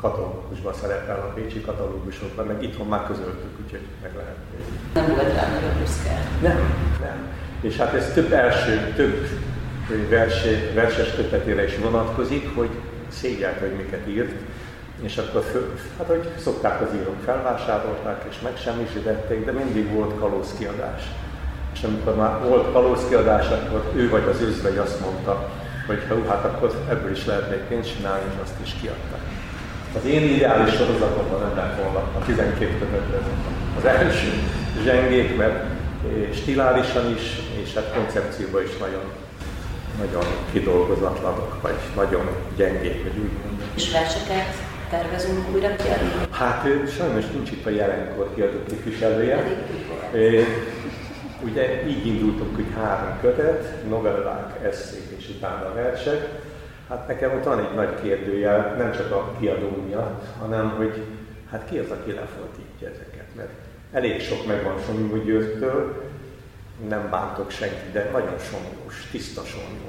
katalógusban 0.00 0.72
szerepel 0.74 1.16
a 1.20 1.34
bécsi 1.34 1.60
katalógusokban, 1.60 2.46
meg 2.46 2.62
itthon 2.62 2.86
már 2.86 3.06
közöltük, 3.06 3.50
úgyhogy 3.64 3.86
meg 4.02 4.12
lehet 4.16 4.36
Nem 4.94 5.06
volt 5.06 5.34
rá 5.34 5.48
nagyon 5.48 5.78
büszke. 5.78 6.28
Nem, 6.42 6.58
nem. 7.00 7.28
És 7.60 7.76
hát 7.76 7.94
ez 7.94 8.12
több 8.14 8.32
első, 8.32 8.92
több 8.96 9.28
versé, 10.08 10.72
verses 10.74 11.14
kötetére 11.14 11.64
is 11.64 11.78
vonatkozik, 11.78 12.54
hogy 12.54 12.70
szégyelte, 13.08 13.60
hogy 13.60 13.76
miket 13.76 14.08
írt, 14.08 14.34
és 15.00 15.16
akkor, 15.16 15.42
föl, 15.42 15.74
hát 15.98 16.06
hogy 16.06 16.28
szokták 16.38 16.80
az 16.80 16.88
írók, 16.94 17.16
felvásárolták 17.24 18.24
és 18.28 18.40
megsemmisítették, 18.40 19.44
de 19.44 19.52
mindig 19.52 19.92
volt 19.92 20.18
kalózkiadás. 20.18 21.02
És 21.72 21.82
amikor 21.82 22.16
már 22.16 22.42
volt 22.48 22.72
kalózkiadás, 22.72 23.46
akkor 23.46 23.92
ő 23.94 24.08
vagy 24.08 24.28
az 24.28 24.42
özvegy 24.42 24.78
azt 24.78 25.00
mondta, 25.00 25.50
hogy 25.86 26.02
hát 26.28 26.44
akkor 26.44 26.84
ebből 26.88 27.10
is 27.10 27.26
lehetne 27.26 27.54
egy 27.54 27.60
pénzt 27.68 27.96
csinálni, 27.96 28.24
és 28.28 28.42
azt 28.42 28.60
is 28.62 28.76
kiadták. 28.80 29.19
Az 29.96 30.04
én 30.04 30.22
ideális 30.22 30.74
sorozatomban 30.74 31.40
nem 31.40 31.56
lett 31.56 31.82
volna 31.82 31.98
a 31.98 32.24
12 32.26 32.78
kötetben 32.78 33.22
az 33.78 33.84
első 33.84 34.28
zsengék, 34.84 35.36
mert 35.36 35.64
stilárisan 36.34 37.14
is, 37.14 37.40
és 37.62 37.74
hát 37.74 37.94
koncepcióban 37.94 38.62
is 38.62 38.76
nagyon, 38.78 39.02
nagyon 39.98 40.24
kidolgozatlanok, 40.52 41.62
vagy 41.62 41.78
nagyon 41.96 42.28
gyengék, 42.56 43.02
vagy 43.02 43.18
úgy 43.18 43.32
mondom. 43.32 43.70
És 43.74 43.92
verseket 43.92 44.54
tervezünk 44.90 45.54
újra 45.54 45.76
kiadni? 45.76 46.10
Hát 46.30 46.66
sajnos 46.96 47.24
nincs 47.34 47.50
itt 47.50 47.66
a 47.66 47.70
jelenkor 47.70 48.34
kiadó 48.34 48.58
képviselője. 48.68 49.44
Ugye 51.44 51.86
így 51.88 52.06
indultunk, 52.06 52.54
hogy 52.54 52.66
három 52.76 53.18
kötet, 53.20 53.88
novellák, 53.88 54.64
eszék 54.64 55.16
és 55.18 55.28
utána 55.28 55.74
versek. 55.74 56.28
Hát 56.90 57.06
nekem 57.06 57.32
ott 57.32 57.44
van 57.44 57.58
egy 57.58 57.74
nagy 57.74 58.00
kérdőjel, 58.02 58.74
nem 58.78 58.92
csak 58.92 59.10
a 59.10 59.32
kiadó 59.38 59.82
miatt, 59.86 60.24
hanem 60.38 60.70
hogy 60.70 61.04
hát 61.50 61.68
ki 61.68 61.78
az, 61.78 61.90
aki 61.90 62.12
lefordítja 62.12 62.88
ezeket, 62.88 63.26
mert 63.36 63.50
elég 63.92 64.20
sok 64.20 64.46
megvan 64.46 64.74
Somogyi 64.86 65.24
Györgytől, 65.24 66.02
nem 66.88 67.10
bántok 67.10 67.50
senkit, 67.50 67.92
de 67.92 68.10
nagyon 68.12 68.38
somogos, 68.38 69.08
tiszta 69.10 69.42
somogó. 69.42 69.88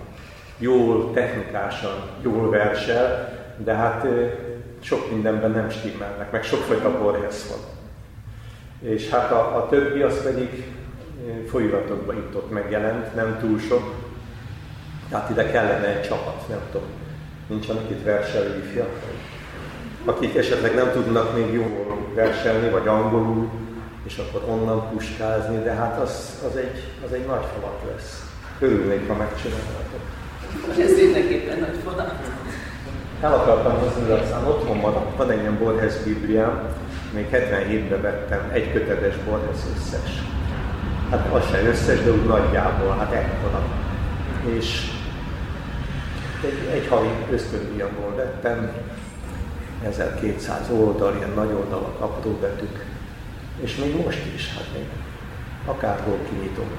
Jól, 0.57 1.13
technikásan, 1.13 2.09
jól 2.21 2.49
versel, 2.49 3.33
de 3.57 3.73
hát 3.73 4.05
sok 4.79 5.11
mindenben 5.11 5.51
nem 5.51 5.69
stimmelnek, 5.69 6.31
meg 6.31 6.43
sokfajta 6.43 6.97
Borges 6.97 7.47
van. 7.47 7.59
És 8.91 9.09
hát 9.09 9.31
a, 9.31 9.57
a 9.57 9.67
többi 9.69 10.01
az 10.01 10.23
pedig 10.23 10.65
ö, 11.27 11.45
folyóiratokban 11.45 12.15
itt 12.15 12.35
ott 12.35 12.51
megjelent, 12.51 13.15
nem 13.15 13.37
túl 13.39 13.59
sok. 13.59 14.00
Tehát 15.11 15.29
ide 15.29 15.51
kellene 15.51 15.87
egy 15.87 16.01
csapat, 16.01 16.47
nem 16.47 16.59
tudom. 16.71 16.87
Nincsenek 17.47 17.89
itt 17.89 18.03
verselő 18.03 18.63
ifjak, 18.65 18.89
akik 20.05 20.35
esetleg 20.35 20.75
nem 20.75 20.91
tudnak 20.91 21.35
még 21.35 21.53
jól 21.53 21.97
verselni, 22.13 22.69
vagy 22.69 22.87
angolul, 22.87 23.49
és 24.03 24.17
akkor 24.17 24.49
onnan 24.49 24.89
puskázni, 24.89 25.63
de 25.63 25.71
hát 25.71 25.99
az, 25.99 26.41
az, 26.49 26.55
egy, 26.55 26.83
az 27.05 27.13
egy 27.13 27.25
nagy 27.25 27.45
falat 27.53 27.81
lesz. 27.93 28.25
Örülnék, 28.59 29.07
ha 29.07 29.13
megcsinálnátok. 29.13 30.01
Ez 30.79 30.95
mindenképpen 31.03 31.59
nagy 31.59 31.79
fodat. 31.83 32.13
El 33.21 33.33
akartam 33.33 33.79
hozni, 33.79 34.07
de 34.07 34.13
aztán 34.13 34.45
otthon 34.45 34.81
van, 34.81 34.93
van 35.17 35.31
egy 35.31 35.39
ilyen 35.39 35.57
Borges 35.57 35.95
Bibliám, 36.03 36.67
még 37.13 37.27
77-ben 37.31 38.01
vettem 38.01 38.49
egy 38.53 38.71
kötetes 38.71 39.15
Borges 39.15 39.57
összes. 39.75 40.23
Hát 41.09 41.33
az 41.33 41.43
sem 41.51 41.65
összes, 41.65 42.03
de 42.03 42.11
úgy 42.11 42.25
nagyjából, 42.25 42.95
hát 42.97 43.11
ekkora. 43.11 43.61
És 44.57 44.91
egy, 46.43 46.69
egy 46.73 46.87
havi 46.87 47.09
ösztöndíjamból 47.31 48.15
vettem, 48.15 48.71
1200 49.83 50.69
oldal, 50.69 51.15
ilyen 51.15 51.31
nagy 51.35 51.51
oldalak, 51.51 51.99
apró 51.99 52.31
betűk. 52.31 52.85
És 53.59 53.75
még 53.75 54.05
most 54.05 54.25
is, 54.35 54.53
hát 54.53 54.67
még 54.73 54.85
akárhol 55.65 56.17
kinyitom, 56.29 56.69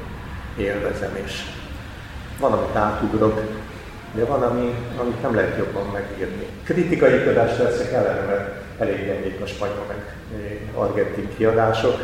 élvezem, 0.57 1.17
és 1.25 1.43
van, 2.39 2.53
amit 2.53 2.77
átugrok, 2.77 3.41
de 4.15 4.25
van, 4.25 4.43
ami, 4.43 4.75
amit 5.01 5.23
nem 5.23 5.35
lehet 5.35 5.59
jobban 5.59 5.87
megírni. 5.93 6.47
Kritikai 6.65 7.23
kiadást 7.23 7.59
leszek 7.59 7.93
ellene, 7.93 8.27
mert 8.27 8.63
elég 8.79 9.05
gyengék 9.05 9.41
a 9.41 9.47
spanyol 9.47 9.85
meg 9.89 10.17
eh, 10.35 10.81
argentin 10.81 11.29
kiadások. 11.37 12.01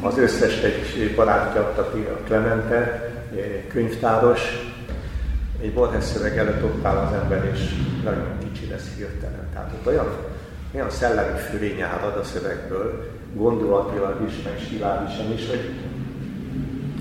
Az 0.00 0.18
összes 0.18 0.62
egy 0.62 1.14
barátja 1.14 1.60
adta 1.60 1.90
ki 1.92 2.00
a 2.00 2.24
Clemente, 2.24 2.76
eh, 2.76 3.10
könyvtáros. 3.72 4.40
Egy 5.60 5.72
Borges 5.72 6.04
szöveg 6.04 6.38
előtt 6.38 6.64
ott 6.64 6.84
áll 6.84 6.96
az 6.96 7.12
ember, 7.12 7.50
és 7.54 7.60
nagyon 8.04 8.38
kicsi 8.38 8.70
lesz 8.70 8.88
hirtelen. 8.96 9.48
Tehát 9.52 9.72
ott 9.72 9.86
olyan, 9.86 10.06
olyan 10.74 10.90
szellemi 10.90 11.38
fölény 11.38 11.80
árad 11.80 12.16
a 12.16 12.24
szövegből, 12.24 13.10
gondolatilag 13.34 14.28
is, 14.28 14.42
meg 14.42 14.58
stiládisan 14.58 15.32
is, 15.32 15.48
hogy 15.48 15.70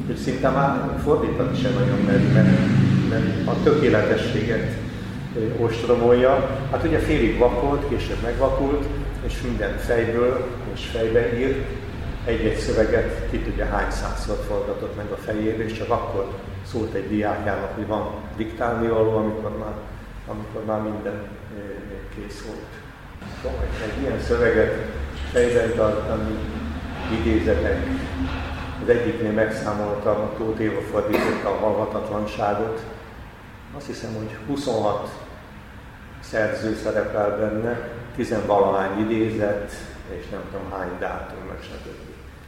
hogy 0.05 0.17
szinte 0.17 0.49
már 0.49 0.99
fordítani 1.03 1.57
sem 1.57 1.73
nagyon 1.73 1.99
meri, 1.99 2.27
mert, 2.33 2.47
mert 3.09 3.47
a 3.47 3.63
tökéletességet 3.63 4.71
ostromolja. 5.57 6.49
Hát 6.71 6.83
ugye 6.83 6.99
félig 6.99 7.37
vakolt, 7.37 7.87
később 7.89 8.21
megvakult, 8.23 8.85
és 9.25 9.41
minden 9.41 9.77
fejből 9.77 10.47
és 10.73 10.85
fejbe 10.85 11.39
ír, 11.39 11.65
egy-egy 12.25 12.57
szöveget 12.57 13.29
ki 13.31 13.37
tudja 13.37 13.65
hány 13.65 13.91
százszor 13.91 14.37
forgatott 14.47 14.95
meg 14.95 15.05
a 15.11 15.15
fejébe, 15.15 15.63
és 15.63 15.73
csak 15.73 15.89
akkor 15.89 16.33
szólt 16.71 16.93
egy 16.93 17.07
diákjának, 17.07 17.75
hogy 17.75 17.87
van 17.87 18.07
diktálni 18.37 18.87
való, 18.87 19.17
amikor 19.17 19.57
már, 19.57 19.73
amikor 20.27 20.65
már 20.65 20.81
minden 20.81 21.27
kész 22.15 22.45
volt. 22.45 22.81
Szóval 23.41 23.67
egy 23.83 24.01
ilyen 24.01 24.19
szöveget 24.19 24.73
fejben 25.31 25.75
tartani, 25.75 26.37
idézetek, 27.19 27.85
az 28.81 28.89
egyiknél 28.89 29.31
megszámoltam, 29.31 30.15
a 30.15 30.33
Tóth 30.37 30.61
Éva 30.61 30.81
fordította 30.81 31.49
a 31.49 31.57
halhatatlanságot. 31.57 32.81
Azt 33.77 33.85
hiszem, 33.85 34.13
hogy 34.13 34.37
26 34.47 35.09
szerző 36.19 36.75
szerepel 36.75 37.37
benne, 37.37 37.89
tizenvalahány 38.15 38.99
idézet, 38.99 39.71
és 40.19 40.29
nem 40.29 40.41
tudom 40.51 40.71
hány 40.71 40.91
dátum, 40.99 41.37
stb. 41.61 41.87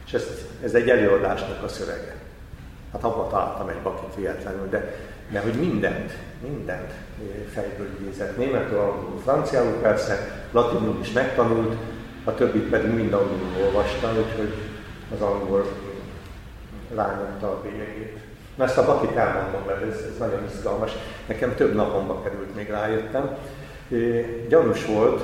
És 0.06 0.12
ez, 0.12 0.24
ez 0.62 0.74
egy 0.74 0.88
előadásnak 0.88 1.62
a 1.62 1.68
szövege. 1.68 2.25
Hát 2.96 3.04
abban 3.04 3.28
találtam 3.28 3.68
egy 3.68 3.82
bakit 3.82 4.14
véletlenül, 4.14 4.68
de, 4.68 4.94
de 5.30 5.40
hogy 5.40 5.54
mindent, 5.54 6.12
mindent 6.42 6.92
fejből 7.52 7.86
idézett. 8.00 8.36
Németül, 8.36 8.78
angolul, 8.78 9.20
franciául 9.22 9.72
persze, 9.72 10.44
latinul 10.52 10.98
is 11.00 11.12
megtanult, 11.12 11.76
a 12.24 12.34
többit 12.34 12.70
pedig 12.70 12.90
mind 12.90 13.12
angolul 13.12 13.64
olvasta, 13.64 14.08
úgyhogy 14.08 14.54
az 15.14 15.20
angol 15.20 15.66
rányomta 16.94 17.46
a 17.46 17.60
bélyegét. 17.62 18.18
Na 18.54 18.64
ezt 18.64 18.78
a 18.78 18.86
bakit 18.86 19.16
elmondom, 19.16 19.62
mert 19.66 19.82
ez, 19.82 19.94
ez 20.12 20.18
nagyon 20.18 20.44
izgalmas. 20.54 20.92
Nekem 21.26 21.54
több 21.54 21.74
napomba 21.74 22.22
került, 22.22 22.54
még 22.54 22.68
rájöttem. 22.68 23.36
Gyanús 24.48 24.86
volt, 24.86 25.22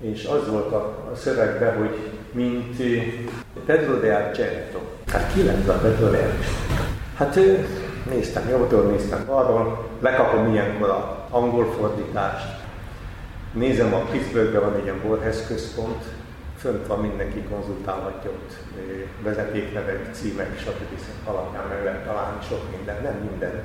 és 0.00 0.24
az 0.24 0.48
volt 0.48 0.72
a, 0.72 1.08
a 1.12 1.14
szövegben, 1.14 1.78
hogy 1.78 1.96
mint 2.32 2.80
eh, 2.80 3.02
Pedro 3.66 3.94
de 3.94 4.14
Argento. 4.14 4.78
Hát 5.06 5.32
ki 5.32 5.42
lett 5.42 5.68
a 5.68 5.72
Pedro 5.72 6.10
de 6.10 6.18
Argento? 6.18 6.99
Hát 7.20 7.38
néztem 8.10 8.48
jobbtól, 8.48 8.82
néztem 8.82 9.24
balról, 9.26 9.88
lekapom 10.00 10.52
ilyenkor 10.52 10.88
a 10.90 11.26
angol 11.30 11.72
fordítást, 11.78 12.46
nézem 13.52 13.94
a 13.94 13.98
Pittsburghben 13.98 14.60
van 14.60 14.74
egy 14.74 14.84
ilyen 14.84 15.00
Borges 15.06 15.46
központ, 15.46 16.04
fönt 16.58 16.86
van, 16.86 16.98
mindenki 17.00 17.42
konzultálhatja 17.42 18.30
ott 18.30 18.54
vezetéknevek, 19.22 20.08
címek, 20.12 20.58
stb. 20.58 21.00
alapján 21.24 21.64
meg 21.68 21.84
lehet 21.84 22.04
találni 22.04 22.38
sok 22.48 22.76
minden, 22.76 23.02
nem 23.02 23.28
mindent. 23.30 23.64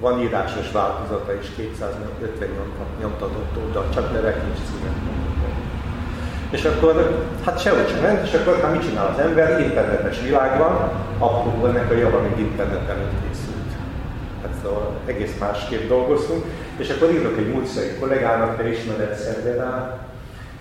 Van 0.00 0.20
írásos 0.20 0.72
változata 0.72 1.34
is, 1.34 1.46
250 1.56 2.48
nyomtat- 2.48 3.00
nyomtatott 3.00 3.56
oldal, 3.64 3.88
csak 3.94 4.12
nevek 4.12 4.42
nincs 4.44 4.58
címek. 4.58 5.37
És 6.50 6.64
akkor, 6.64 7.26
hát 7.44 7.60
sehogy 7.60 7.88
sem 7.88 8.00
ment, 8.00 8.26
és 8.26 8.34
akkor 8.34 8.60
hát 8.60 8.72
mit 8.72 8.88
csinál 8.88 9.06
az 9.06 9.18
ember? 9.18 9.60
Internetes 9.60 10.20
világ 10.20 10.58
van, 10.58 10.90
akkor 11.18 11.68
ennek 11.68 11.90
a 11.90 11.94
java 11.94 12.20
még 12.20 12.38
internet 12.38 12.88
előtt 12.88 13.12
készült. 13.28 13.70
Hát 14.42 14.50
szóval 14.62 14.96
egész 15.06 15.32
másképp 15.40 15.88
dolgoztunk, 15.88 16.44
és 16.76 16.90
akkor 16.90 17.10
írok 17.10 17.38
egy 17.38 17.52
múltszai 17.52 17.88
kollégának, 18.00 18.56
te 18.56 18.68
ismered 18.68 19.14
Szervedán, 19.14 19.98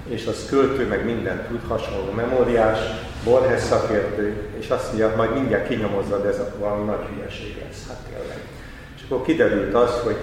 és 0.07 0.25
az 0.25 0.45
költő, 0.49 0.87
meg 0.87 1.05
mindent 1.05 1.41
tud, 1.41 1.61
hasonló 1.67 2.11
memóriás, 2.11 2.79
Borges 3.23 3.61
szakértő, 3.61 4.35
és 4.59 4.69
azt 4.69 4.87
mondja, 4.87 5.13
majd 5.15 5.33
mindjárt 5.33 5.67
de 6.21 6.27
ez 6.27 6.41
valami 6.59 6.83
nagy 6.83 7.05
hülyeség 7.13 7.61
lesz, 7.67 7.87
hát 7.87 7.97
tényleg. 8.09 8.37
És 8.95 9.01
akkor 9.09 9.25
kiderült 9.25 9.73
az, 9.73 9.99
hogy 10.03 10.17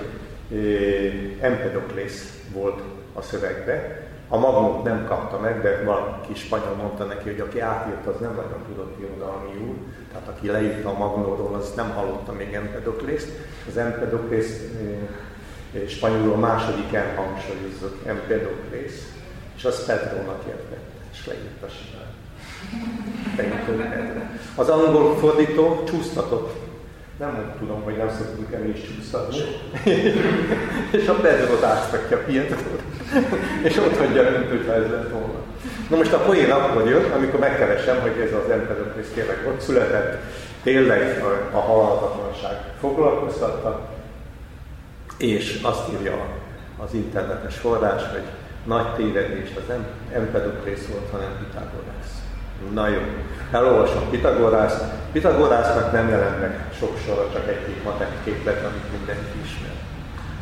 Empedoklész 1.40 2.38
volt 2.52 2.80
a 3.14 3.22
szövegbe, 3.22 4.03
a 4.28 4.38
magnót 4.38 4.84
nem 4.84 5.06
kapta 5.06 5.38
meg, 5.38 5.62
de 5.62 5.84
valaki 5.84 6.34
spanyol 6.34 6.74
mondta 6.74 7.04
neki, 7.04 7.30
hogy 7.30 7.40
aki 7.40 7.60
átírta, 7.60 8.10
az 8.10 8.20
nem 8.20 8.34
nagyon 8.34 8.64
tudott 8.68 8.98
úr. 9.68 9.74
Tehát 10.12 10.28
aki 10.28 10.46
leírta 10.46 10.88
a 10.88 10.98
magnóról, 10.98 11.54
az 11.54 11.72
nem 11.76 11.90
hallotta 11.90 12.32
még 12.32 12.54
Empedoklészt. 12.54 13.28
Az 13.68 13.76
Empedoklészt 13.76 14.60
eh, 14.80 15.80
eh, 15.80 15.88
spanyolul 15.88 16.32
a 16.32 16.36
második 16.36 16.90
M 16.90 17.16
hangsúlyozott 17.16 18.06
Empedoklész, 18.06 19.12
és 19.56 19.64
az 19.64 19.84
Pedrónak 19.86 20.42
értette, 20.46 20.76
és 21.12 21.26
leírta 21.26 21.68
simán. 21.68 22.12
Az 24.54 24.68
angol 24.68 25.16
fordító 25.16 25.82
csúsztatott. 25.84 26.63
Nem 27.18 27.54
tudom, 27.58 27.82
hogy 27.82 27.96
nem 27.96 28.10
szoktunk 28.18 28.52
el 28.52 28.68
is 28.68 28.80
csúsztatni. 28.80 29.38
és 30.98 31.08
a 31.08 31.14
Pedro 31.14 31.64
átszakja 31.64 32.18
Pietrót. 32.18 32.82
és 33.62 33.76
ott 33.76 33.96
hagyja, 33.96 34.22
mint 34.22 34.50
hogyha 34.50 34.74
ez 34.74 34.90
lett 34.90 35.10
volna. 35.10 35.38
Na 35.90 35.96
most 35.96 36.12
a 36.12 36.18
poén 36.18 36.50
akkor 36.50 36.88
jön, 36.88 37.10
amikor 37.10 37.40
megkeresem, 37.40 38.00
hogy 38.00 38.20
ez 38.20 38.32
az 38.32 38.50
Empedoklész 38.50 39.10
tényleg 39.14 39.46
ott 39.48 39.60
született, 39.60 40.22
tényleg 40.62 41.22
a, 41.52 41.58
halhatatlanság 41.58 42.56
foglalkoztatta, 42.80 43.88
és 45.18 45.60
azt 45.62 45.92
írja 45.92 46.26
az 46.78 46.94
internetes 46.94 47.56
forrás, 47.56 48.02
hogy 48.10 48.24
nagy 48.64 48.94
tévedés 48.94 49.48
az 49.56 49.74
Empedoklész 50.12 50.86
volt, 50.86 51.10
hanem 51.10 51.28
Pitagorász. 51.38 52.13
Na 52.74 52.88
jó, 52.88 53.00
elolvasom 53.50 54.10
Pitagorászt. 54.10 54.84
Pitagorásznak 55.12 55.92
nem 55.92 56.08
jelent 56.08 56.40
meg 56.40 56.66
sok 56.78 56.98
sora, 57.06 57.28
csak 57.32 57.48
egy-két 57.48 57.84
matek 57.84 58.08
képlet, 58.24 58.64
amit 58.64 58.92
mindenki 58.96 59.38
ismer. 59.44 59.72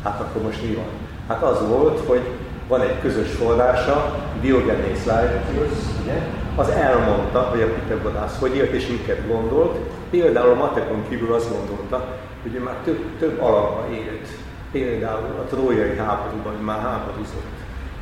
Hát 0.03 0.19
akkor 0.19 0.41
most 0.41 0.61
mi 0.61 0.73
van? 0.73 0.89
Hát 1.27 1.43
az 1.43 1.67
volt, 1.67 2.07
hogy 2.07 2.21
van 2.67 2.81
egy 2.81 2.99
közös 3.01 3.31
forrása, 3.31 4.15
Diogenes 4.41 5.05
Laertius, 5.05 5.71
ugye? 6.03 6.21
az 6.55 6.69
elmondta, 6.69 7.39
hogy 7.39 7.61
a 7.61 7.73
Pitagorász 7.73 8.39
hogy 8.39 8.55
élt 8.55 8.71
és 8.71 8.87
miket 8.87 9.27
gondolt. 9.27 9.77
Például 10.09 10.51
a 10.51 10.55
matekon 10.55 11.05
kívül 11.09 11.33
azt 11.33 11.49
gondolta, 11.49 12.17
hogy 12.41 12.55
ő 12.55 12.59
már 12.59 12.75
több, 12.83 13.17
több 13.19 13.41
alapba 13.41 13.87
élt. 13.91 14.27
Például 14.71 15.39
a 15.39 15.45
trójai 15.49 15.97
háborúban 15.97 16.53
már 16.53 16.79
háborúzott, 16.79 17.53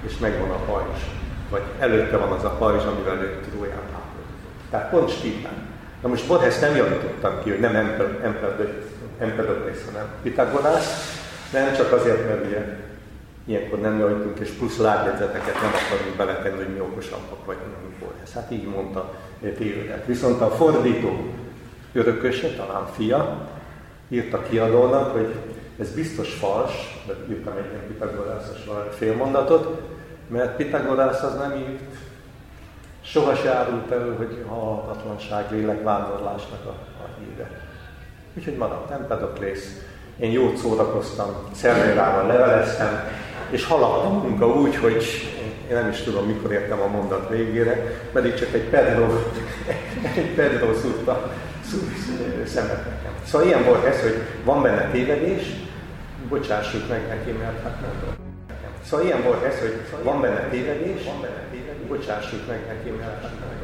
és 0.05 0.17
megvan 0.17 0.49
a 0.49 0.71
pajzs. 0.71 1.01
Vagy 1.51 1.61
előtte 1.79 2.17
van 2.17 2.31
az 2.31 2.43
a 2.43 2.49
pajzs, 2.49 2.83
amivel 2.83 3.17
ő 3.17 3.39
Tróján 3.49 3.75
háborúzott. 3.75 4.69
Tehát 4.69 4.89
pont 4.89 5.09
stílán. 5.09 5.69
Na 6.01 6.07
most 6.07 6.27
Borges 6.27 6.59
nem 6.59 6.75
javítottam 6.75 7.43
ki, 7.43 7.49
hogy 7.49 7.59
nem 7.59 7.75
Empedoklész, 9.19 9.85
hanem 9.85 10.07
Pitagorász, 10.23 11.19
nem 11.53 11.75
csak 11.75 11.91
azért, 11.91 12.27
mert 12.27 12.45
ugye 12.45 12.77
ilyenkor 13.45 13.79
nem 13.79 13.99
javítunk, 13.99 14.39
és 14.39 14.49
plusz 14.49 14.77
lábjegyzeteket 14.77 15.53
nem 15.53 15.71
akarunk 15.85 16.17
beletenni, 16.17 16.55
hogy 16.55 16.73
mi 16.73 16.79
okosabbak 16.79 17.45
vagyunk, 17.45 17.81
mint 17.81 17.99
Borges. 17.99 18.33
Hát 18.33 18.51
így 18.51 18.67
mondta 18.67 19.13
tévedett. 19.57 20.05
Viszont 20.05 20.41
a 20.41 20.49
fordító 20.49 21.25
örököse, 21.93 22.47
talán 22.47 22.87
fia, 22.95 23.47
írta 24.09 24.41
kiadónak, 24.41 25.11
hogy 25.11 25.35
ez 25.79 25.91
biztos 25.93 26.33
fals, 26.33 27.03
de 27.07 27.13
írtam 27.29 27.53
egy 27.57 27.71
ilyen 27.71 27.87
Pitagorászos 27.87 28.59
félmondatot, 28.97 29.81
mert 30.31 30.55
Pitagorász 30.55 31.21
az 31.21 31.35
nem 31.37 31.55
írt, 31.55 31.95
soha 33.01 33.35
se 33.35 33.53
árult 33.55 33.91
elő, 33.91 34.15
hogy 34.15 34.45
a 34.47 34.53
halhatatlanság 34.53 35.45
lélekvándorlásnak 35.51 36.65
a, 36.65 36.69
a 37.03 37.07
híre. 37.19 37.49
Úgyhogy 38.37 38.55
maradt 38.57 38.91
Empedoklész. 38.91 39.85
Én 40.19 40.31
jót 40.31 40.57
szórakoztam, 40.57 41.35
Szervérával 41.53 42.27
leveleztem, 42.27 42.99
és 43.49 43.65
haladt 43.65 44.05
a 44.05 44.09
munka 44.09 44.47
úgy, 44.47 44.75
hogy 44.75 45.03
én 45.69 45.75
nem 45.75 45.89
is 45.89 46.01
tudom, 46.01 46.25
mikor 46.25 46.51
értem 46.51 46.81
a 46.81 46.87
mondat 46.87 47.29
végére, 47.29 48.01
pedig 48.13 48.33
csak 48.33 48.53
egy 48.53 48.69
Pedro, 48.69 49.05
egy 50.15 50.35
Pedro 50.35 50.73
szúrta 50.73 51.31
szemet 52.45 52.85
nekem. 52.85 53.11
Szóval 53.25 53.47
ilyen 53.47 53.63
volt 53.63 53.85
ez, 53.85 54.01
hogy 54.01 54.15
van 54.43 54.61
benne 54.61 54.89
tévedés, 54.91 55.43
bocsássuk 56.29 56.89
meg 56.89 57.07
neki, 57.07 57.31
mert 57.31 57.63
hát 57.63 57.81
nem 57.81 57.91
tudom. 57.99 58.30
Szóval 58.83 59.05
ilyen 59.05 59.23
volt 59.23 59.43
ez, 59.43 59.59
hogy 59.59 60.03
van 60.03 60.21
benne 60.21 60.49
tévedés, 60.49 61.03
van 61.03 61.21
benne 61.21 61.47
tévedés, 61.51 61.87
bocsássuk 61.87 62.47
meg 62.47 62.65
neki, 62.67 62.89
mert 62.89 63.21
hát 63.21 63.21
nem. 63.21 63.59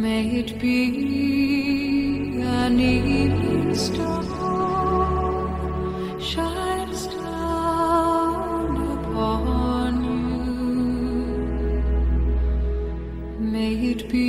May 0.00 0.38
it 0.38 0.58
be 0.58 0.76
an 2.44 2.78
evening 2.78 3.74
star 3.74 4.30
shines 6.30 7.06
down 7.06 8.76
upon 8.92 9.94
you. 10.04 10.20
May 13.52 13.74
it 13.92 14.08
be 14.08 14.28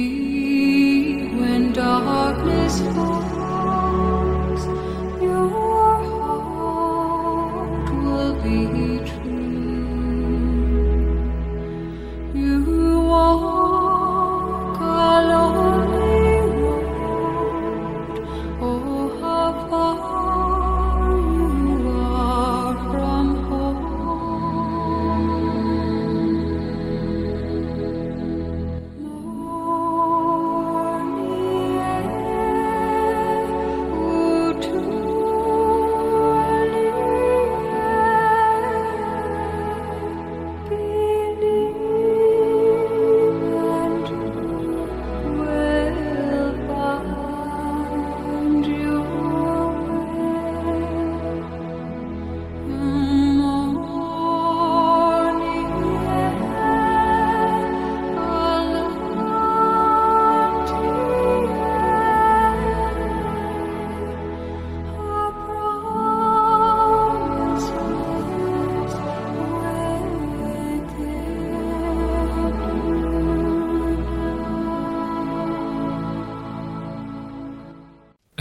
when 1.39 1.73
darkness 1.73 2.79
falls, 2.79 3.10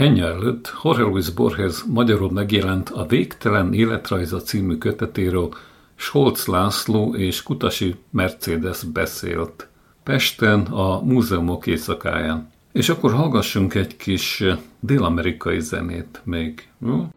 Ennyi 0.01 0.19
előtt 0.19 0.73
Jorge 0.83 1.03
Luis 1.03 1.29
Borges 1.29 1.83
magyarul 1.83 2.31
megjelent 2.31 2.89
a 2.89 3.05
Végtelen 3.05 3.73
életrajza 3.73 4.39
című 4.39 4.77
kötetéről 4.77 5.53
Scholz 5.95 6.45
László 6.45 7.15
és 7.15 7.43
Kutasi 7.43 7.95
Mercedes 8.09 8.83
beszélt. 8.83 9.67
Pesten 10.03 10.59
a 10.61 11.01
múzeumok 11.01 11.67
éjszakáján. 11.67 12.49
És 12.71 12.89
akkor 12.89 13.13
hallgassunk 13.13 13.73
egy 13.73 13.97
kis 13.97 14.43
dél-amerikai 14.79 15.59
zenét 15.59 16.21
még. 16.23 16.67
Jó? 16.85 17.07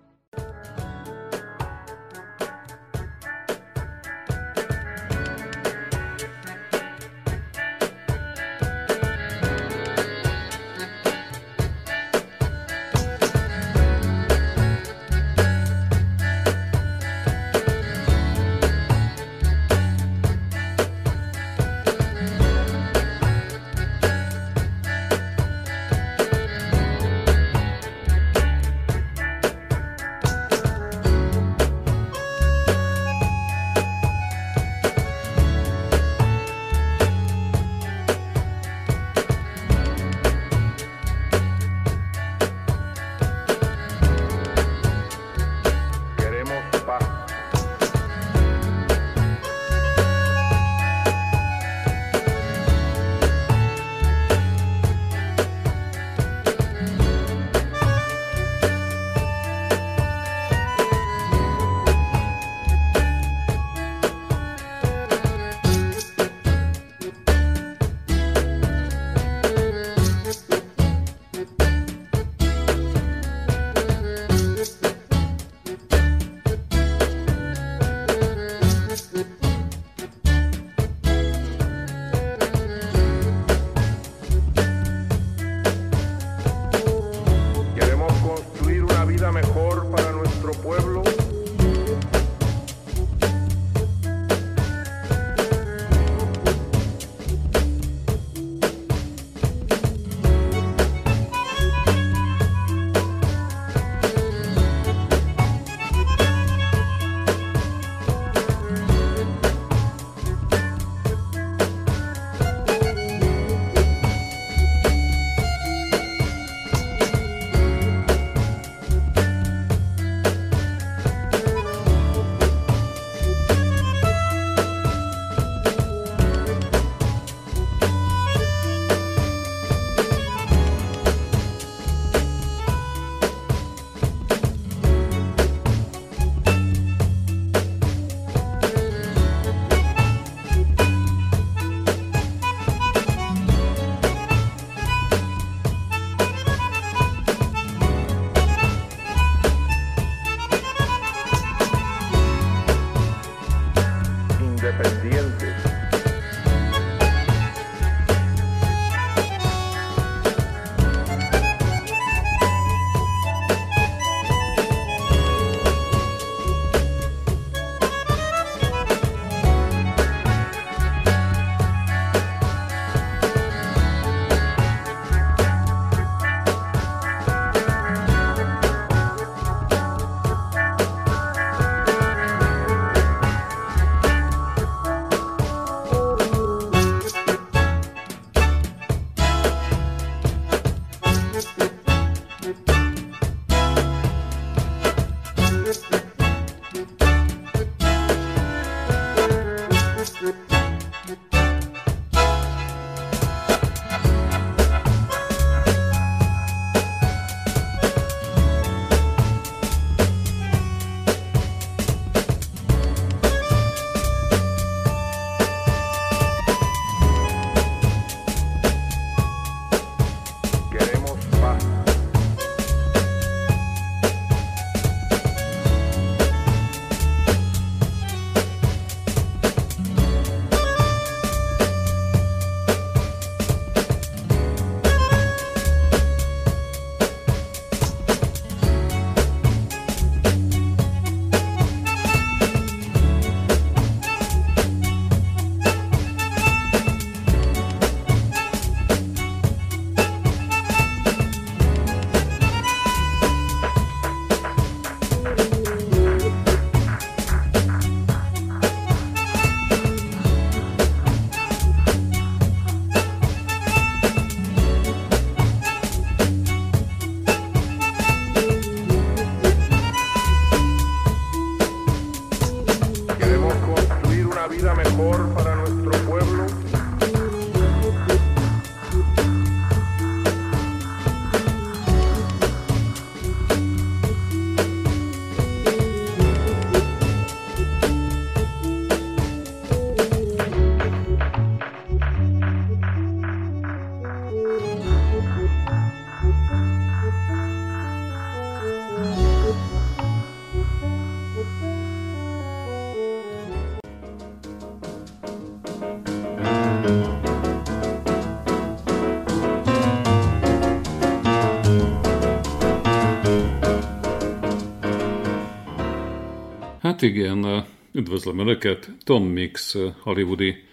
Hát 316.95 317.03
igen, 317.03 317.65
üdvözlöm 317.93 318.39
Önöket, 318.39 318.91
Tom 319.05 319.25
Mix 319.25 319.77
hollywoodi 320.01 320.65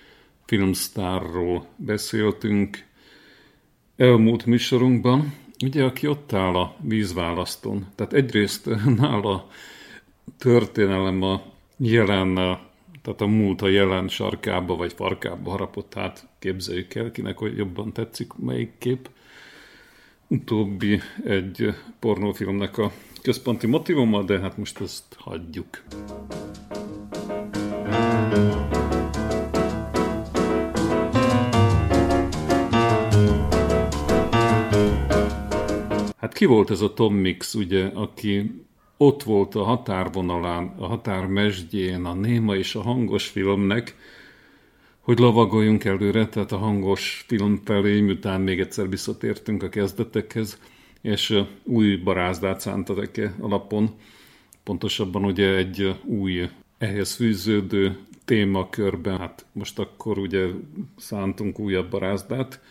filmsztárról 0.46 1.68
beszéltünk 1.76 2.86
elmúlt 3.96 4.46
műsorunkban, 4.46 5.34
ugye 5.64 5.84
aki 5.84 6.08
ott 6.08 6.34
áll 6.34 6.56
a 6.56 6.76
vízválasztón. 6.82 7.88
Tehát 7.96 8.14
egyrészt 8.14 8.70
nála 8.98 9.50
történelem 10.38 11.22
a 11.22 11.42
jelen, 11.78 12.34
tehát 13.02 13.22
a 13.22 13.28
múlt 13.28 13.62
a 13.62 13.68
jelen 13.68 14.08
sarkába 14.08 14.76
vagy 14.76 14.94
farkába 14.94 15.50
harapott, 15.50 15.94
hát 15.94 16.28
képzeljük 16.40 16.96
el, 16.96 17.12
kinek 17.12 17.38
hogy 17.38 17.58
jobban 17.58 17.94
tetszik 17.94 18.34
melyik 18.34 18.72
kép. 18.78 19.10
Utóbbi 20.28 21.00
egy 21.26 21.74
pornófilmnek 22.00 22.78
a 22.78 22.92
központi 23.22 23.68
motivuma, 23.68 24.24
de 24.24 24.40
hát 24.40 24.58
most 24.58 24.82
ezt 24.82 25.04
hagyjuk. 25.18 25.84
Hát 36.18 36.34
ki 36.34 36.46
volt 36.46 36.70
ez 36.70 36.82
a 36.82 36.94
Tom 36.94 37.16
Mix, 37.16 37.54
ugye, 37.54 37.86
aki 37.86 38.64
ott 38.98 39.24
volt 39.24 39.56
a 39.56 39.64
határvonalán, 39.64 40.74
a 40.78 40.86
határmesdjén, 40.86 42.06
a 42.06 42.14
néma 42.14 42.56
és 42.56 42.76
a 42.76 42.82
hangos 42.82 43.28
filmnek, 43.28 43.96
hogy 45.00 45.20
lavagoljunk 45.20 45.84
előre, 45.84 46.28
tehát 46.28 46.52
a 46.52 46.58
hangos 46.58 47.24
film 47.28 47.62
felé, 47.66 48.00
miután 48.00 48.42
még 48.42 48.60
egyszer 48.60 48.90
visszatértünk 48.90 49.64
a 49.64 49.70
kezdetekhez, 49.70 50.60
és 51.02 51.44
új 51.64 51.96
barázdát 51.96 52.60
szántatok 52.60 53.18
-e 53.18 53.36
alapon, 53.40 53.90
pontosabban 54.64 55.26
ugye 55.26 55.56
egy 55.56 55.96
új 56.04 56.50
ehhez 56.78 57.14
fűződő 57.16 57.98
témakörben, 58.26 59.18
hát 59.18 59.46
most 59.52 59.80
akkor 59.80 60.18
ugye 60.18 60.48
szántunk 60.98 61.60
újabb 61.60 61.90
barázdát, 61.90 62.62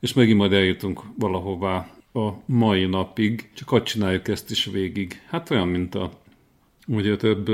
és 0.00 0.12
megint 0.12 0.38
majd 0.38 0.52
eljutunk 0.52 1.00
valahová 1.18 1.90
a 2.12 2.32
mai 2.46 2.86
napig, 2.86 3.50
csak 3.54 3.68
hogy 3.68 3.82
csináljuk 3.82 4.28
ezt 4.28 4.50
is 4.50 4.64
végig. 4.64 5.20
Hát 5.28 5.50
olyan, 5.50 5.68
mint 5.68 5.94
a 5.94 6.12
ugye 6.86 7.16
több 7.16 7.50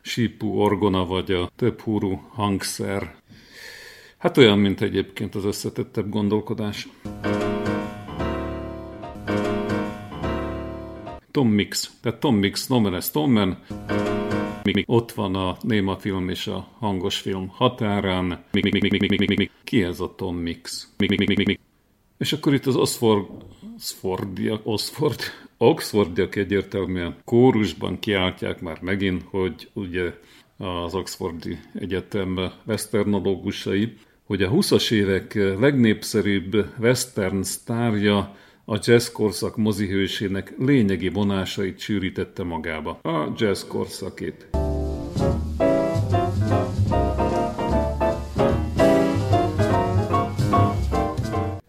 sípú 0.00 0.48
orgona, 0.48 1.04
vagy 1.06 1.32
a 1.32 1.50
több 1.56 1.80
húrú 1.80 2.28
hangszer. 2.28 3.14
Hát 4.18 4.36
olyan, 4.36 4.58
mint 4.58 4.80
egyébként 4.80 5.34
az 5.34 5.44
összetettebb 5.44 6.08
gondolkodás. 6.08 6.88
Tom 11.36 11.48
Mix. 11.48 11.90
Tehát 12.00 12.20
Tom 12.20 12.36
Mix, 12.36 12.66
nomen 12.66 12.94
est 12.94 13.12
Tommen. 13.12 13.58
Ott 14.84 15.12
van 15.12 15.34
a 15.34 15.56
néma 15.60 15.96
film 15.96 16.28
és 16.28 16.46
a 16.46 16.68
hangos 16.78 17.18
film 17.18 17.48
határán. 17.48 18.44
Ki 19.64 19.82
ez 19.82 20.00
a 20.00 20.14
Tom 20.14 20.36
Mix? 20.36 20.88
És 22.18 22.32
akkor 22.32 22.54
itt 22.54 22.66
az 22.66 22.76
Oxford, 22.76 23.26
Oxfordiak, 23.74 24.60
Oxford, 24.64 25.20
Oxfordiak 25.56 26.36
egyértelműen 26.36 27.16
kórusban 27.24 27.98
kiáltják 27.98 28.60
már 28.60 28.78
megint, 28.80 29.24
hogy 29.30 29.68
ugye 29.72 30.12
az 30.56 30.94
Oxfordi 30.94 31.58
Egyetem 31.74 32.52
westernológusai, 32.66 33.96
hogy 34.24 34.42
a 34.42 34.50
20-as 34.50 34.90
évek 34.90 35.34
legnépszerűbb 35.34 36.66
western 36.78 37.42
sztárja 37.42 38.36
a 38.68 38.78
jazz 38.82 39.08
korszak 39.08 39.56
mozihősének 39.56 40.54
lényegi 40.58 41.08
vonásait 41.08 41.78
sűrítette 41.78 42.42
magába. 42.42 42.98
A 43.02 43.32
jazz 43.36 43.62
korszakét. 43.62 44.46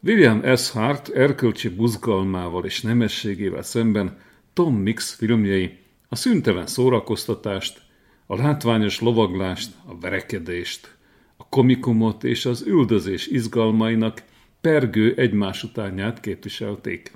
William 0.04 0.56
S. 0.56 0.70
Hart 0.70 1.10
erkölcsi 1.10 1.70
buzgalmával 1.70 2.66
és 2.66 2.82
nemességével 2.82 3.64
szemben 3.64 4.18
Tom 4.54 4.76
Mix 4.76 5.14
filmjei 5.14 5.78
a 6.10 6.16
szüntelen 6.16 6.68
szórakoztatást, 6.68 7.82
a 8.26 8.36
látványos 8.36 9.02
lovaglást, 9.02 9.72
a 9.86 10.00
verekedést, 10.00 10.96
a 11.38 11.48
komikumot 11.50 12.24
és 12.24 12.46
az 12.46 12.64
üldözés 12.68 13.28
izgalmainak 13.28 14.24
pergő 14.68 15.14
egymás 15.18 15.64
utánját 15.64 16.20
képviselték. 16.20 17.12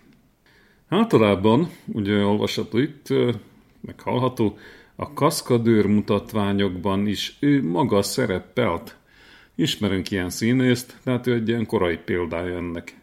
Általában, 0.87 1.69
ugye 1.85 2.25
olvasható 2.25 2.77
itt, 2.77 3.07
meg 3.81 3.99
hallható, 3.99 4.57
a 4.95 5.13
kaszkadőr 5.13 5.85
mutatványokban 5.85 7.07
is 7.07 7.37
ő 7.39 7.63
maga 7.63 8.01
szerepelt. 8.01 8.97
Ismerünk 9.55 10.11
ilyen 10.11 10.29
színészt, 10.29 10.97
tehát 11.03 11.27
ő 11.27 11.33
egy 11.33 11.47
ilyen 11.47 11.65
korai 11.65 11.97
példája 11.97 12.55
ennek. 12.55 12.95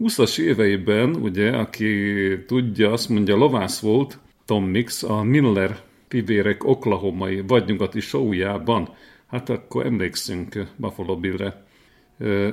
20-as 0.00 0.38
éveiben, 0.38 1.14
ugye, 1.14 1.50
aki 1.56 2.04
tudja, 2.46 2.92
azt 2.92 3.08
mondja, 3.08 3.36
lovász 3.36 3.80
volt 3.80 4.18
Tom 4.44 4.64
Mix 4.64 5.02
a 5.02 5.22
Miller 5.22 5.80
pivérek 6.08 6.64
oklahomai 6.64 7.42
vadnyugati 7.46 8.00
showjában. 8.00 8.94
Hát 9.26 9.48
akkor 9.48 9.86
emlékszünk 9.86 10.66
Buffalo 10.76 11.16
Billre. 11.16 11.70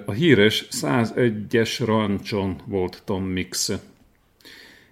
A 0.06 0.12
híres 0.12 0.68
101-es 0.72 1.82
rancson 1.86 2.56
volt 2.66 3.02
Tom 3.06 3.24
Mix. 3.24 3.72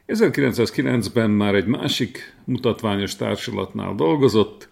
1909-ben 0.07 1.29
már 1.29 1.55
egy 1.55 1.65
másik 1.65 2.33
mutatványos 2.43 3.15
társulatnál 3.15 3.95
dolgozott, 3.95 4.69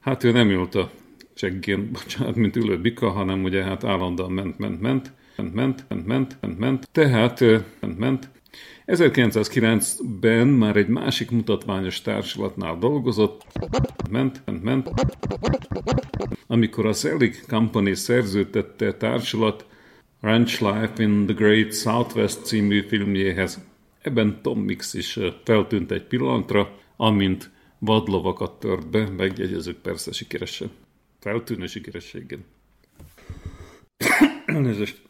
hát 0.00 0.24
ő 0.24 0.32
nem 0.32 0.50
ült 0.50 0.74
a 0.74 0.90
cseggén, 1.34 1.90
bocsánat, 1.92 2.34
mint 2.34 2.56
ülő 2.56 2.80
bika, 2.80 3.10
hanem 3.10 3.42
ugye 3.44 3.62
hát 3.62 3.84
állandóan 3.84 4.32
ment, 4.32 4.58
ment, 4.58 4.80
ment, 4.80 5.12
ment, 5.36 5.54
ment, 5.54 6.06
ment, 6.06 6.36
ment, 6.40 6.58
ment. 6.58 6.88
Tehát 6.92 7.40
ment, 7.80 7.98
ment. 7.98 8.28
1909-ben 8.86 10.46
már 10.46 10.76
egy 10.76 10.88
másik 10.88 11.30
mutatványos 11.30 12.02
társulatnál 12.02 12.78
dolgozott, 12.78 13.42
ment, 14.10 14.42
ment, 14.44 14.62
ment. 14.62 14.90
Amikor 16.46 16.86
a 16.86 16.92
Selig 16.92 17.44
Company 17.46 17.94
szerződtette 17.94 18.94
társulat 18.94 19.66
Ranch 20.20 20.62
Life 20.62 21.02
in 21.02 21.26
the 21.26 21.34
Great 21.34 21.74
Southwest 21.74 22.44
című 22.44 22.80
filmjéhez. 22.80 23.60
Ebben 24.02 24.38
Tom 24.42 24.60
Mix 24.60 24.94
is 24.94 25.18
feltűnt 25.44 25.90
egy 25.90 26.04
pillanatra, 26.04 26.78
amint 26.96 27.50
vadlovakat 27.78 28.60
tört 28.60 28.90
be, 28.90 29.08
megjegyezzük 29.08 29.76
persze 29.76 30.12
sikeresen. 30.12 30.70
Feltűnő 31.20 31.66
sikerességen. 31.66 32.44
Elnézést. 34.46 35.02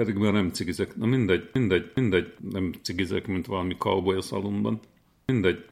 Pedig 0.00 0.14
már 0.14 0.32
nem 0.32 0.50
cigizek. 0.50 0.96
Na 0.96 1.06
mindegy, 1.06 1.50
mindegy, 1.52 1.90
mindegy. 1.94 2.32
Nem 2.50 2.72
cigizek, 2.82 3.26
mint 3.26 3.46
valami 3.46 3.76
cowboy 3.76 4.16
a 4.16 4.20
szalomban. 4.20 4.80
Mindegy. 5.26 5.64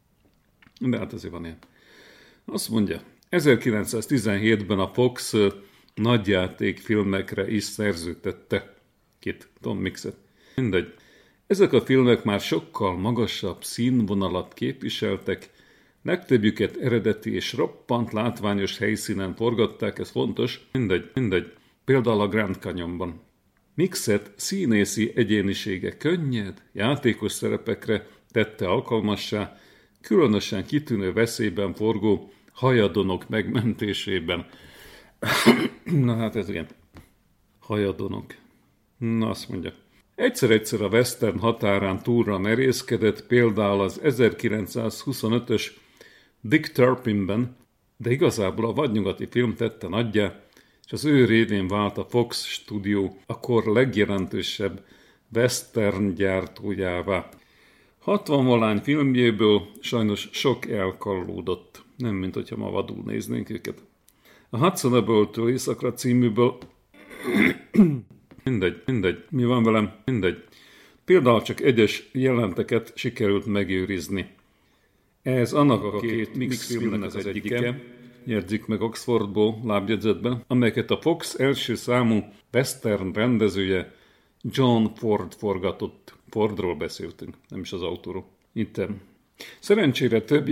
De 0.79 0.97
hát 0.97 1.13
azért 1.13 1.33
van 1.33 1.43
ilyen. 1.43 1.57
Azt 2.45 2.69
mondja, 2.69 3.01
1917-ben 3.31 4.79
a 4.79 4.87
Fox 4.87 5.35
nagyjáték 5.93 6.77
filmekre 6.77 7.51
is 7.51 7.63
szerződtette 7.63 8.75
Kit 9.19 9.49
Tom 9.61 9.77
Mixet. 9.77 10.17
Mindegy. 10.55 10.93
Ezek 11.47 11.73
a 11.73 11.81
filmek 11.81 12.23
már 12.23 12.39
sokkal 12.39 12.97
magasabb 12.97 13.63
színvonalat 13.63 14.53
képviseltek, 14.53 15.49
legtöbbjüket 16.03 16.77
eredeti 16.77 17.33
és 17.33 17.53
roppant 17.53 18.11
látványos 18.13 18.77
helyszínen 18.77 19.35
forgatták, 19.35 19.99
ez 19.99 20.09
fontos, 20.09 20.67
mindegy, 20.71 21.11
mindegy. 21.13 21.53
Például 21.85 22.21
a 22.21 22.27
Grand 22.27 22.55
Canyonban. 22.55 23.27
Mixet 23.79 24.31
színészi 24.35 25.11
egyénisége 25.15 25.97
könnyed, 25.97 26.61
játékos 26.71 27.31
szerepekre 27.31 28.07
tette 28.31 28.67
alkalmassá, 28.67 29.57
különösen 30.01 30.65
kitűnő 30.65 31.13
veszélyben 31.13 31.73
forgó 31.73 32.31
hajadonok 32.51 33.29
megmentésében. 33.29 34.45
Na 36.05 36.15
hát 36.15 36.35
ez 36.35 36.49
igen. 36.49 36.67
Hajadonok. 37.59 38.35
Na 38.97 39.29
azt 39.29 39.49
mondja. 39.49 39.73
Egyszer-egyszer 40.15 40.81
a 40.81 40.87
western 40.87 41.37
határán 41.37 42.03
túlra 42.03 42.37
merészkedett, 42.37 43.27
például 43.27 43.81
az 43.81 44.01
1925-ös 44.03 45.65
Dick 46.41 46.71
Turpinben, 46.71 47.55
de 47.97 48.11
igazából 48.11 48.65
a 48.65 48.73
vadnyugati 48.73 49.27
film 49.29 49.55
tette 49.55 49.87
nagyjá, 49.87 50.39
és 50.89 50.95
az 50.95 51.05
ő 51.05 51.25
révén 51.25 51.67
vált 51.67 51.97
a 51.97 52.05
Fox 52.05 52.45
stúdió 52.45 53.17
a 53.25 53.39
kor 53.39 53.65
legjelentősebb 53.65 54.85
western 55.33 56.13
gyártójává. 56.13 57.29
60 57.99 58.45
valány 58.45 58.79
filmjéből 58.79 59.61
sajnos 59.79 60.29
sok 60.31 60.69
elkallódott, 60.69 61.83
nem 61.97 62.15
mint 62.15 62.33
hogyha 62.33 62.55
ma 62.55 62.69
vadul 62.69 63.03
néznénk 63.05 63.49
őket. 63.49 63.81
A 64.49 64.57
Hudson 64.57 64.95
Ebből-től 64.95 65.49
Északra 65.49 65.93
címűből 65.93 66.57
mindegy, 68.43 68.81
mindegy, 68.85 69.23
mi 69.29 69.45
van 69.45 69.63
velem, 69.63 69.93
mindegy. 70.05 70.43
Például 71.05 71.41
csak 71.41 71.61
egyes 71.61 72.09
jelenteket 72.11 72.91
sikerült 72.95 73.45
megőrizni. 73.45 74.29
Ez 75.21 75.53
annak 75.53 75.83
a 75.83 75.99
két 75.99 76.35
mix 76.35 76.65
filmnek 76.65 77.03
az 77.03 77.25
egyike, 77.25 77.81
jegyzik 78.29 78.65
meg 78.65 78.81
Oxfordból 78.81 79.59
lábjegyzetben, 79.63 80.43
amelyeket 80.47 80.91
a 80.91 81.01
Fox 81.01 81.39
első 81.39 81.75
számú 81.75 82.23
western 82.53 83.13
rendezője 83.13 83.93
John 84.41 84.85
Ford 84.95 85.33
forgatott. 85.33 86.13
Fordról 86.29 86.75
beszéltünk, 86.75 87.35
nem 87.47 87.59
is 87.59 87.71
az 87.71 87.81
autóról. 87.81 88.25
Itt 88.53 88.81
Szerencsére 89.59 90.21
több, 90.21 90.47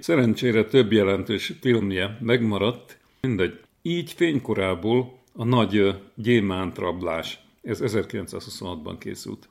szerencsére 0.00 0.64
több 0.64 0.92
jelentős 0.92 1.52
filmje 1.60 2.18
megmaradt, 2.20 2.98
mindegy. 3.20 3.60
Így 3.82 4.12
fénykorából 4.12 5.18
a 5.32 5.44
nagy 5.44 5.94
gyémántrablás. 6.14 7.40
Ez 7.62 7.80
1926-ban 7.82 8.96
készült. 8.98 9.48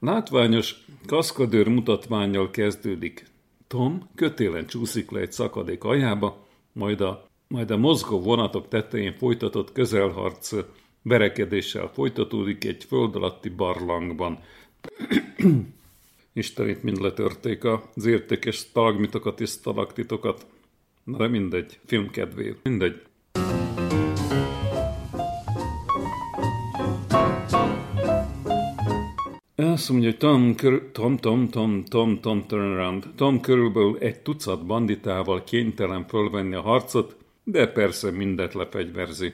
Látványos 0.00 0.74
kaszkadőr 1.06 1.68
mutatványjal 1.68 2.50
kezdődik. 2.50 3.26
Tom 3.66 4.08
kötélen 4.14 4.66
csúszik 4.66 5.10
le 5.10 5.20
egy 5.20 5.32
szakadék 5.32 5.84
aljába, 5.84 6.47
majd 6.78 7.00
a, 7.00 7.28
majd 7.48 7.70
a 7.70 7.76
mozgó 7.76 8.20
vonatok 8.20 8.68
tetején 8.68 9.16
folytatott 9.16 9.72
közelharc 9.72 10.54
verekedéssel 11.02 11.90
folytatódik 11.92 12.64
egy 12.64 12.84
föld 12.84 13.16
alatti 13.16 13.48
barlangban. 13.48 14.38
Isten 16.32 16.68
itt 16.68 16.82
mind 16.82 17.00
letörték 17.00 17.64
az 17.64 18.06
értékes 18.06 18.56
stalagmitokat 18.56 19.40
és 19.40 19.50
stalaktitokat. 19.50 20.46
Na 21.04 21.16
de 21.16 21.28
mindegy, 21.28 21.78
filmkedvéért. 21.84 22.62
Mindegy. 22.62 23.02
Azt 29.60 29.90
mondja, 29.90 30.08
hogy 30.08 30.18
Tom, 30.18 30.54
kör, 30.54 30.90
Tom, 30.92 31.16
Tom, 31.16 31.48
Tom, 31.48 31.84
Tom, 31.84 32.20
Tom 32.20 32.46
turnaround. 32.46 33.06
Tom 33.16 33.40
körülbelül 33.40 33.98
egy 33.98 34.20
tucat 34.20 34.66
banditával 34.66 35.44
kénytelen 35.44 36.06
fölvenni 36.06 36.54
a 36.54 36.60
harcot, 36.60 37.16
de 37.44 37.66
persze 37.66 38.10
mindet 38.10 38.54
lefegyverzi. 38.54 39.32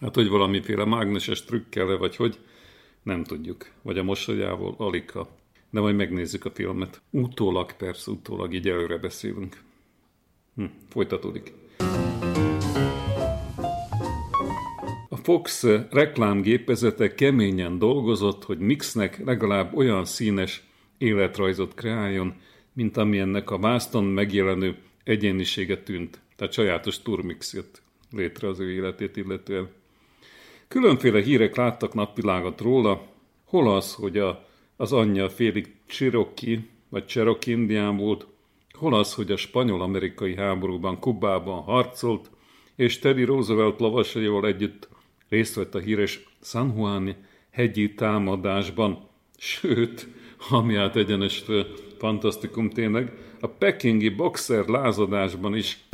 Hát, 0.00 0.14
hogy 0.14 0.28
valamiféle 0.28 0.84
mágneses 0.84 1.44
trükkel 1.44 1.96
vagy 1.96 2.16
hogy, 2.16 2.38
nem 3.02 3.24
tudjuk. 3.24 3.70
Vagy 3.82 3.98
a 3.98 4.02
mosolyával, 4.02 4.74
alika. 4.78 5.28
De 5.70 5.80
majd 5.80 5.96
megnézzük 5.96 6.44
a 6.44 6.50
filmet. 6.50 7.00
Utólag, 7.10 7.72
persze, 7.72 8.10
utólag 8.10 8.54
így 8.54 8.68
előre 8.68 8.98
beszélünk. 8.98 9.60
Hm, 10.54 10.64
folytatódik. 10.88 11.52
Fox 15.26 15.62
reklámgépezete 15.90 17.14
keményen 17.14 17.78
dolgozott, 17.78 18.44
hogy 18.44 18.58
Mixnek 18.58 19.24
legalább 19.24 19.76
olyan 19.76 20.04
színes 20.04 20.62
életrajzot 20.98 21.74
kreáljon, 21.74 22.34
mint 22.72 22.96
amilyennek 22.96 23.50
a 23.50 23.58
vászton 23.58 24.04
megjelenő 24.04 24.76
egyénisége 25.04 25.82
tűnt. 25.82 26.20
Tehát 26.36 26.52
sajátos 26.52 27.02
turmix 27.02 27.54
jött 27.54 27.82
létre 28.10 28.48
az 28.48 28.60
ő 28.60 28.70
életét 28.70 29.16
illetően. 29.16 29.68
Különféle 30.68 31.22
hírek 31.22 31.56
láttak 31.56 31.94
napvilágot 31.94 32.60
róla, 32.60 33.06
hol 33.44 33.74
az, 33.74 33.94
hogy 33.94 34.18
a, 34.18 34.48
az 34.76 34.92
anyja 34.92 35.28
félig 35.28 35.74
Cherokee, 35.86 36.58
vagy 36.88 37.06
Cherokee 37.06 37.54
indián 37.54 37.96
volt, 37.96 38.26
hol 38.72 38.94
az, 38.94 39.14
hogy 39.14 39.30
a 39.30 39.36
spanyol-amerikai 39.36 40.36
háborúban 40.36 40.98
Kubában 40.98 41.62
harcolt, 41.62 42.30
és 42.76 42.98
Teddy 42.98 43.24
Roosevelt 43.24 43.80
lovasaival 43.80 44.46
együtt 44.46 44.94
részt 45.28 45.54
vett 45.54 45.74
a 45.74 45.78
híres 45.78 46.20
San 46.42 46.72
Juan 46.76 47.14
hegyi 47.50 47.94
támadásban, 47.94 49.08
sőt, 49.36 50.08
ami 50.50 50.76
át 50.76 50.96
egyenes 50.96 51.44
fantasztikum 51.98 52.70
tényleg, 52.70 53.12
a 53.40 53.46
pekingi 53.46 54.08
boxer 54.08 54.66
lázadásban 54.66 55.56
is. 55.56 55.88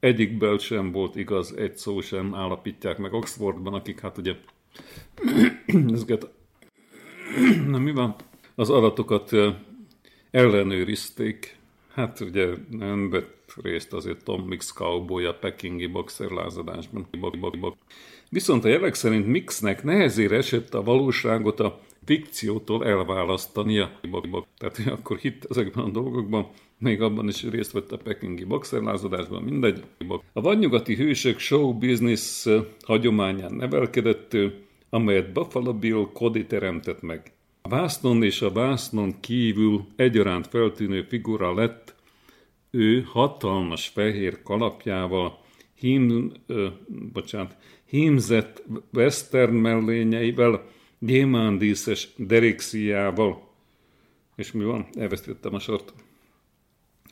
Egyikből 0.00 0.58
sem 0.58 0.92
volt 0.92 1.16
igaz, 1.16 1.54
egy 1.56 1.76
szó 1.76 2.00
sem 2.00 2.34
állapítják 2.34 2.98
meg 2.98 3.12
Oxfordban, 3.12 3.74
akik 3.74 4.00
hát 4.00 4.18
ugye 4.18 4.34
ezeket, 5.92 6.30
na 7.70 7.78
mi 7.78 7.92
van, 7.92 8.14
az 8.54 8.70
adatokat 8.70 9.30
ellenőrizték, 10.30 11.57
hát 11.98 12.20
ugye 12.20 12.46
nem 12.70 13.10
vett 13.10 13.52
részt 13.62 13.92
azért 13.92 14.24
Tom 14.24 14.42
Mix 14.42 14.72
cowboy 14.72 15.24
a 15.24 15.34
pekingi 15.34 15.86
boxer 15.86 16.30
lázadásban. 16.30 17.06
Viszont 18.30 18.64
a 18.64 18.68
jelek 18.68 18.94
szerint 18.94 19.26
Mixnek 19.26 19.82
nehezére 19.82 20.36
esett 20.36 20.74
a 20.74 20.82
valóságot 20.82 21.60
a 21.60 21.80
fikciótól 22.04 22.86
elválasztania. 22.86 24.00
Tehát 24.58 24.78
akkor 24.98 25.16
hitt 25.16 25.46
ezekben 25.50 25.84
a 25.84 25.90
dolgokban, 25.90 26.48
még 26.78 27.02
abban 27.02 27.28
is 27.28 27.42
részt 27.42 27.72
vett 27.72 27.92
a 27.92 27.96
pekingi 27.96 28.44
boxerlázadásban, 28.44 29.42
mindegy. 29.42 29.82
A 30.32 30.40
vadnyugati 30.40 30.94
hősök 30.94 31.38
show 31.38 31.78
business 31.78 32.46
hagyományán 32.82 33.54
nevelkedett 33.54 34.36
amelyet 34.90 35.32
Buffalo 35.32 35.74
Bill 35.74 36.08
Cody 36.12 36.46
teremtett 36.46 37.02
meg. 37.02 37.32
Vásznon 37.68 38.22
és 38.22 38.42
a 38.42 38.52
vásznon 38.52 39.20
kívül 39.20 39.86
egyaránt 39.96 40.46
feltűnő 40.46 41.02
figura 41.02 41.54
lett, 41.54 41.94
ő 42.70 43.02
hatalmas 43.02 43.88
fehér 43.88 44.42
kalapjával, 44.42 45.38
hím, 45.74 46.32
ö, 46.46 46.68
bocsánat, 47.12 47.56
hímzett 47.84 48.62
western 48.92 49.54
mellényeivel, 49.54 50.64
gyémándíszes 50.98 52.08
derexiával, 52.16 53.48
és 54.36 54.52
mi 54.52 54.64
van? 54.64 54.86
Elvesztettem 54.92 55.54
a 55.54 55.58
sort. 55.58 55.92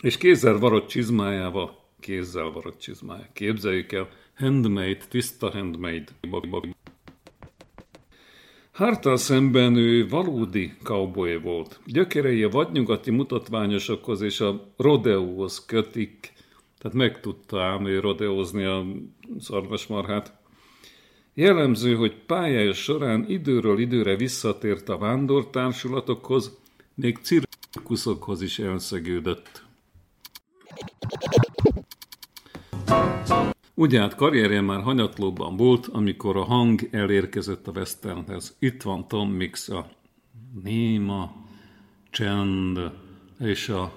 És 0.01 0.17
kézzel 0.17 0.59
varott 0.59 0.87
csizmájával, 0.87 1.85
kézzel 2.01 2.51
varott 2.51 2.79
csizmája. 2.79 3.29
Képzeljük 3.33 3.93
el, 3.93 4.09
handmade, 4.37 4.99
tiszta 5.09 5.51
handmade. 5.51 6.05
Hartal 8.77 9.17
szemben 9.17 9.77
ő 9.77 10.09
valódi 10.09 10.73
cowboy 10.83 11.37
volt. 11.37 11.81
Gyökerei 11.87 12.43
a 12.43 12.49
vadnyugati 12.49 13.11
mutatványosokhoz 13.11 14.21
és 14.21 14.41
a 14.41 14.73
rodeóhoz 14.77 15.65
kötik, 15.65 16.33
tehát 16.79 16.97
meg 16.97 17.21
tudta 17.21 17.63
ám 17.63 17.87
ő 17.87 18.01
rodeózni 18.01 18.65
a 18.65 18.85
szarvasmarhát. 19.39 20.33
Jellemző, 21.35 21.95
hogy 21.95 22.15
pályája 22.27 22.73
során 22.73 23.25
időről 23.29 23.79
időre 23.79 24.17
visszatért 24.17 24.89
a 24.89 24.99
vándortársulatokhoz, 24.99 26.59
még 26.95 27.19
cirkuszokhoz 27.23 28.43
is 28.43 28.59
elszegődött. 28.59 29.65
Ugye 33.79 34.01
hát 34.01 34.15
karrierje 34.15 34.61
már 34.61 34.83
hanyatlóban 34.83 35.57
volt, 35.57 35.87
amikor 35.87 36.37
a 36.37 36.45
hang 36.45 36.89
elérkezett 36.91 37.67
a 37.67 37.71
westernhez. 37.71 38.57
Itt 38.59 38.83
van 38.83 39.09
Tom 39.09 39.31
Mix, 39.31 39.69
a 39.69 39.89
néma, 40.63 41.33
csend 42.11 42.79
és 43.41 43.69
a, 43.69 43.93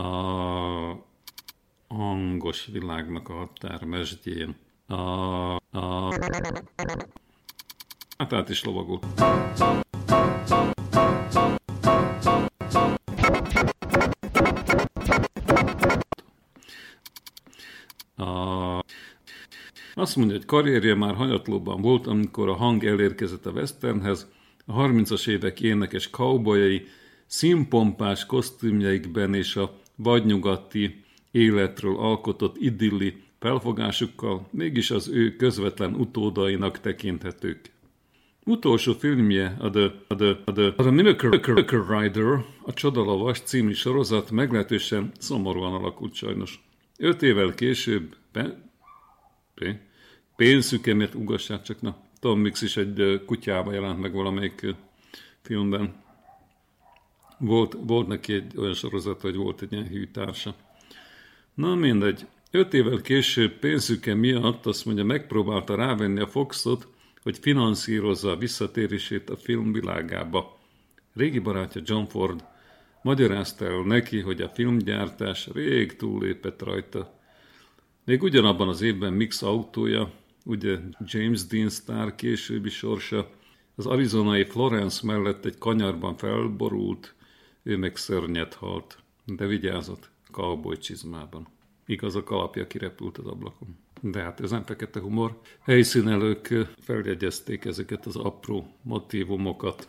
a 0.00 0.06
hangos 1.88 2.66
világnak 2.72 3.28
a 3.28 3.32
határmesdjén. 3.32 4.56
A, 4.86 4.94
a, 5.56 6.12
hát 8.18 8.32
át 8.32 8.48
is 8.48 8.64
lovagol. 8.64 9.00
Azt 20.00 20.16
mondja, 20.16 20.36
hogy 20.36 20.44
karrierje 20.44 20.94
már 20.94 21.14
hanyatlóban 21.14 21.80
volt, 21.80 22.06
amikor 22.06 22.48
a 22.48 22.54
hang 22.54 22.84
elérkezett 22.84 23.46
a 23.46 23.50
westernhez, 23.50 24.30
a 24.66 24.72
30-as 24.72 25.28
évek 25.28 25.60
énekes 25.60 26.10
cowboyai 26.10 26.86
színpompás 27.26 28.26
kosztümjeikben 28.26 29.34
és 29.34 29.56
a 29.56 29.78
vadnyugati 29.96 31.04
életről 31.30 31.96
alkotott 31.96 32.56
idilli 32.58 33.22
felfogásukkal 33.38 34.48
mégis 34.50 34.90
az 34.90 35.08
ő 35.08 35.36
közvetlen 35.36 35.94
utódainak 35.94 36.80
tekinthetők. 36.80 37.70
Utolsó 38.44 38.92
filmje, 38.92 39.56
a 39.58 39.70
The, 39.70 39.92
a 40.08 40.14
the, 40.14 40.36
a 40.44 40.52
the, 40.52 40.66
a 40.76 40.82
the 40.82 40.90
Miracle 40.90 42.00
Rider, 42.00 42.44
a 42.62 42.72
Csodalavas 42.72 43.40
című 43.40 43.72
sorozat 43.72 44.30
meglehetősen 44.30 45.12
szomorúan 45.18 45.72
alakult 45.72 46.14
sajnos. 46.14 46.64
Öt 46.98 47.22
évvel 47.22 47.54
később, 47.54 48.16
be, 48.32 48.70
be, 49.54 49.88
pénzszükemet 50.40 51.14
ugassák 51.14 51.62
csak, 51.62 51.80
na, 51.80 51.96
Tom 52.20 52.40
Mix 52.40 52.62
is 52.62 52.76
egy 52.76 53.22
kutyába 53.26 53.72
jelent 53.72 54.00
meg 54.00 54.12
valamelyik 54.12 54.66
filmben. 55.42 55.94
Volt, 57.38 57.76
volt 57.80 58.06
neki 58.06 58.32
egy 58.32 58.52
olyan 58.56 58.74
sorozat, 58.74 59.20
hogy 59.20 59.36
volt 59.36 59.62
egy 59.62 59.72
ilyen 59.72 59.88
hűtársa. 59.88 60.54
Na 61.54 61.74
mindegy. 61.74 62.26
Öt 62.50 62.74
évvel 62.74 63.00
később 63.00 63.52
pénzüke 63.58 64.14
miatt 64.14 64.66
azt 64.66 64.84
mondja, 64.84 65.04
megpróbálta 65.04 65.74
rávenni 65.74 66.20
a 66.20 66.26
Foxot, 66.26 66.88
hogy 67.22 67.38
finanszírozza 67.38 68.30
a 68.30 68.36
visszatérését 68.36 69.30
a 69.30 69.36
filmvilágába. 69.36 70.58
Régi 71.14 71.38
barátja 71.38 71.82
John 71.84 72.04
Ford 72.04 72.44
magyarázta 73.02 73.64
el 73.64 73.82
neki, 73.82 74.20
hogy 74.20 74.40
a 74.40 74.48
filmgyártás 74.48 75.48
rég 75.52 75.96
túllépett 75.96 76.62
rajta. 76.62 77.18
Még 78.04 78.22
ugyanabban 78.22 78.68
az 78.68 78.80
évben 78.80 79.12
Mix 79.12 79.42
autója, 79.42 80.18
ugye 80.44 80.78
James 81.04 81.46
Dean 81.46 81.68
sztár 81.68 82.14
későbbi 82.14 82.68
sorsa, 82.68 83.30
az 83.74 83.86
arizonai 83.86 84.44
Florence 84.44 85.06
mellett 85.06 85.44
egy 85.44 85.58
kanyarban 85.58 86.16
felborult, 86.16 87.14
ő 87.62 87.76
meg 87.76 87.96
szörnyet 87.96 88.54
halt, 88.54 88.98
de 89.24 89.46
vigyázott, 89.46 90.10
cowboy 90.30 90.78
csizmában. 90.78 91.46
Igaz, 91.86 92.16
a 92.16 92.24
kalapja 92.24 92.66
kirepült 92.66 93.18
az 93.18 93.26
ablakon. 93.26 93.76
De 94.00 94.22
hát 94.22 94.40
ez 94.40 94.50
nem 94.50 94.62
fekete 94.62 95.00
humor. 95.00 95.40
Helyszínelők 95.60 96.54
feljegyezték 96.78 97.64
ezeket 97.64 98.06
az 98.06 98.16
apró 98.16 98.76
motivumokat. 98.82 99.86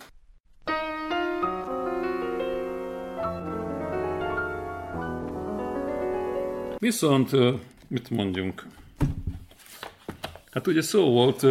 Viszont, 6.77 7.31
mit 7.87 8.09
mondjunk? 8.09 8.65
Hát 10.51 10.67
ugye 10.67 10.81
szó 10.81 11.11
volt 11.11 11.45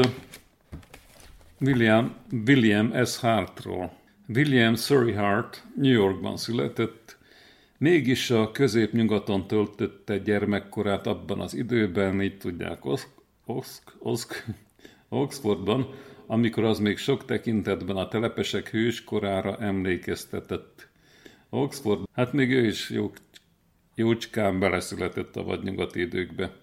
William, 1.61 2.14
William 2.46 3.05
S. 3.05 3.16
Hartról. 3.16 3.92
William 4.28 4.74
Surrey 4.74 5.12
Hart 5.12 5.64
New 5.76 5.92
Yorkban 5.92 6.36
született, 6.36 7.18
mégis 7.78 8.30
a 8.30 8.51
középnyugaton 8.51 9.46
töltötte 9.46 10.18
gyermekkorát 10.18 11.07
abban 11.07 11.40
az 11.40 11.55
időben, 11.55 12.22
így 12.22 12.38
tudják, 12.38 12.84
Osk, 12.84 13.09
Osk, 13.44 13.94
Osk, 13.98 14.44
Oxfordban, 15.09 15.94
amikor 16.26 16.64
az 16.64 16.78
még 16.78 16.96
sok 16.96 17.24
tekintetben 17.24 17.96
a 17.96 18.09
telepesek 18.09 18.70
hőskorára 18.70 19.57
emlékeztetett. 19.57 20.88
Oxford, 21.51 22.01
hát 22.12 22.32
még 22.32 22.51
ő 22.51 22.66
is 22.66 22.90
jó, 22.90 23.12
jócskán 23.94 24.59
beleszületett 24.59 25.36
a 25.36 25.42
vadnyugati 25.42 26.01
időkbe. 26.01 26.59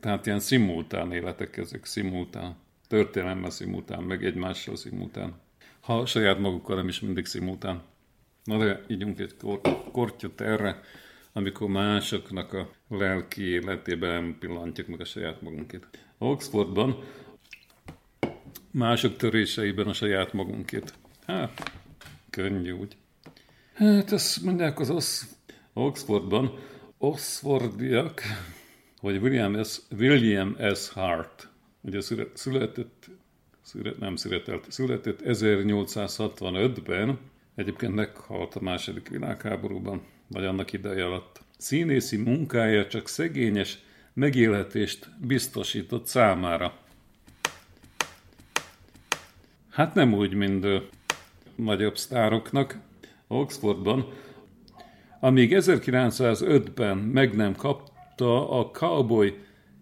Tehát 0.00 0.26
ilyen 0.26 0.40
szimultán 0.40 1.12
életek 1.12 1.56
ezek, 1.56 1.84
szimultán. 1.84 2.56
Történelemmel 2.88 3.50
szimultán, 3.50 4.02
meg 4.02 4.24
egymással 4.24 4.76
szimultán. 4.76 5.34
Ha 5.80 6.06
saját 6.06 6.38
magukkal 6.38 6.76
nem 6.76 6.88
is 6.88 7.00
mindig 7.00 7.26
szimultán. 7.26 7.82
Na 8.44 8.58
de 8.58 8.84
ígyunk 8.88 9.18
egy 9.18 9.36
kor- 9.36 9.90
kortyot 9.92 10.40
erre, 10.40 10.80
amikor 11.32 11.68
másoknak 11.68 12.52
a 12.52 12.70
lelki 12.88 13.42
életében 13.42 14.36
pillantjuk 14.38 14.86
meg 14.86 15.00
a 15.00 15.04
saját 15.04 15.42
magunkét. 15.42 15.86
Oxfordban 16.18 17.04
mások 18.70 19.16
töréseiben 19.16 19.86
a 19.86 19.92
saját 19.92 20.32
magunkét. 20.32 20.94
Hát, 21.26 21.72
könnyű 22.30 22.70
úgy. 22.70 22.96
Hát 23.74 24.12
ezt 24.12 24.42
mondják 24.42 24.80
az 24.80 24.90
Osz- 24.90 25.36
Oxfordban, 25.72 26.58
Oxfordiak, 26.98 28.22
vagy 29.00 29.16
William 29.16 29.64
S. 29.64 29.80
William 29.98 30.56
S. 30.74 30.88
Hart, 30.88 31.48
ugye 31.80 32.00
született, 32.34 33.10
szület, 33.62 33.98
nem 33.98 34.16
született, 34.16 34.64
született 34.68 35.20
1865-ben, 35.24 37.18
egyébként 37.54 37.94
meghalt 37.94 38.54
a 38.54 38.60
második 38.60 39.08
világháborúban, 39.08 40.02
vagy 40.26 40.44
annak 40.44 40.72
ideje 40.72 41.04
alatt. 41.04 41.40
Színészi 41.58 42.16
munkája 42.16 42.86
csak 42.86 43.08
szegényes 43.08 43.78
megélhetést 44.12 45.08
biztosított 45.26 46.06
számára. 46.06 46.76
Hát 49.70 49.94
nem 49.94 50.14
úgy, 50.14 50.34
mint 50.34 50.66
nagyobb 51.54 51.98
sztároknak. 51.98 52.78
Oxfordban, 53.26 54.12
amíg 55.20 55.52
1905-ben 55.54 56.96
meg 56.96 57.36
nem 57.36 57.54
kapta 57.54 57.97
a 58.20 58.70
cowboy 58.70 59.34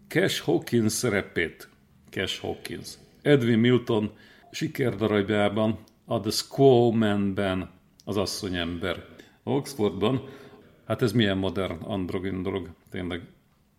Cash 0.08 0.42
Hawkins 0.42 0.92
szerepét. 0.92 1.68
Cash 2.10 2.40
Hawkins. 2.40 2.94
Edwin 3.22 3.58
Milton 3.58 4.10
sikerdarabjában, 4.50 5.78
a 6.04 6.20
The 6.20 6.30
Squaw 6.30 6.90
Man-ben 6.90 7.70
az 8.04 8.16
asszonyember. 8.16 9.04
Oxfordban, 9.42 10.28
hát 10.86 11.02
ez 11.02 11.12
milyen 11.12 11.38
modern 11.38 11.82
androgyn 11.82 12.42
dolog, 12.42 12.68
tényleg. 12.90 13.22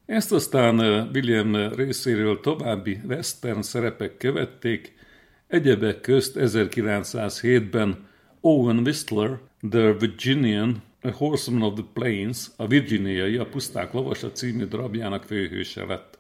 Ezt 0.06 0.32
aztán 0.32 0.80
William 1.14 1.74
részéről 1.74 2.40
további 2.40 3.00
western 3.08 3.62
szerepek 3.62 4.18
követték, 4.18 4.96
egyebek 5.48 6.02
közt 6.02 6.36
1907-ben 6.40 8.08
Owen 8.42 8.78
Whistler, 8.78 9.40
The 9.70 9.94
Virginian, 9.94 10.84
A 11.02 11.12
Horseman 11.12 11.62
of 11.62 11.74
the 11.74 11.86
Plains, 11.94 12.48
a 12.56 12.68
Virginiai, 12.68 13.36
a 13.36 13.46
Puszták 13.46 13.94
Lovasa 13.94 14.32
című 14.32 14.66
darabjának 14.66 15.24
főhőse 15.24 15.86
lett. 15.86 16.20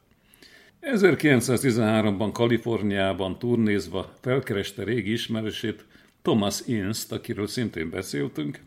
1913-ban 0.81 2.29
Kaliforniában 2.33 3.39
turnézva 3.39 4.13
felkereste 4.21 4.83
régi 4.83 5.11
ismerősét 5.11 5.85
Thomas 6.21 6.61
Inst, 6.65 7.11
akiről 7.11 7.47
szintén 7.47 7.89
beszéltünk, 7.89 8.59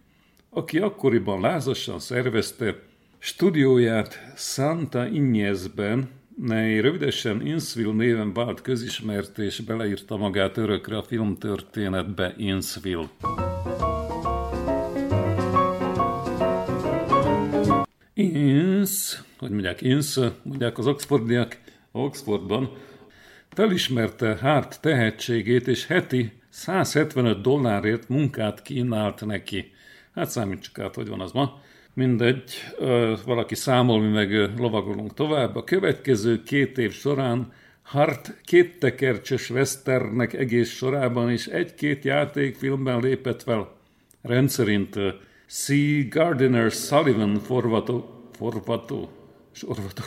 aki 0.51 0.79
akkoriban 0.79 1.41
lázasan 1.41 1.99
szervezte 1.99 2.83
stúdióját 3.19 4.33
Santa 4.37 5.07
Inezben, 5.07 6.09
mely 6.37 6.81
rövidesen 6.81 7.47
Innsville 7.47 7.93
néven 7.93 8.33
vált 8.33 8.63
közismert 8.63 9.39
és 9.39 9.61
beleírta 9.61 10.17
magát 10.17 10.57
örökre 10.57 10.97
a 10.97 11.03
filmtörténetbe 11.03 12.35
Innsville. 12.37 13.11
Hogy 19.39 19.51
mondják 19.51 19.81
Inns, 19.81 20.19
mondják 20.43 20.79
az 20.79 20.87
oxfordiak, 20.87 21.59
Oxfordban, 21.93 22.73
felismerte 23.49 24.37
Hart 24.41 24.81
tehetségét, 24.81 25.69
és 25.69 25.87
heti 25.87 26.33
175 26.49 27.41
dollárért 27.41 28.09
munkát 28.09 28.63
kínált 28.63 29.27
neki. 29.27 29.73
Hát 30.15 30.31
számít 30.31 30.61
csak 30.61 30.79
át, 30.79 30.95
hogy 30.95 31.09
van 31.09 31.21
az 31.21 31.33
ma. 31.33 31.61
Mindegy, 31.95 32.53
valaki 33.25 33.55
számol, 33.55 34.01
mi 34.01 34.09
meg 34.09 34.59
lovagolunk 34.59 35.15
tovább. 35.15 35.57
A 35.57 35.65
következő 35.65 36.43
két 36.43 36.79
év 36.79 36.93
során 36.93 37.53
Hart 37.83 38.35
két 38.45 38.79
tekercses 38.79 39.51
westernek 39.51 40.33
egész 40.33 40.71
sorában 40.71 41.31
és 41.31 41.47
egy-két 41.47 42.05
játékfilmben 42.05 43.01
lépett 43.01 43.43
fel. 43.43 43.77
Rendszerint 44.23 44.97
C. 45.47 45.69
Gardiner 46.09 46.71
Sullivan 46.71 47.35
forvató, 47.35 48.20
forvató, 48.41 49.09
sorvató, 49.53 50.03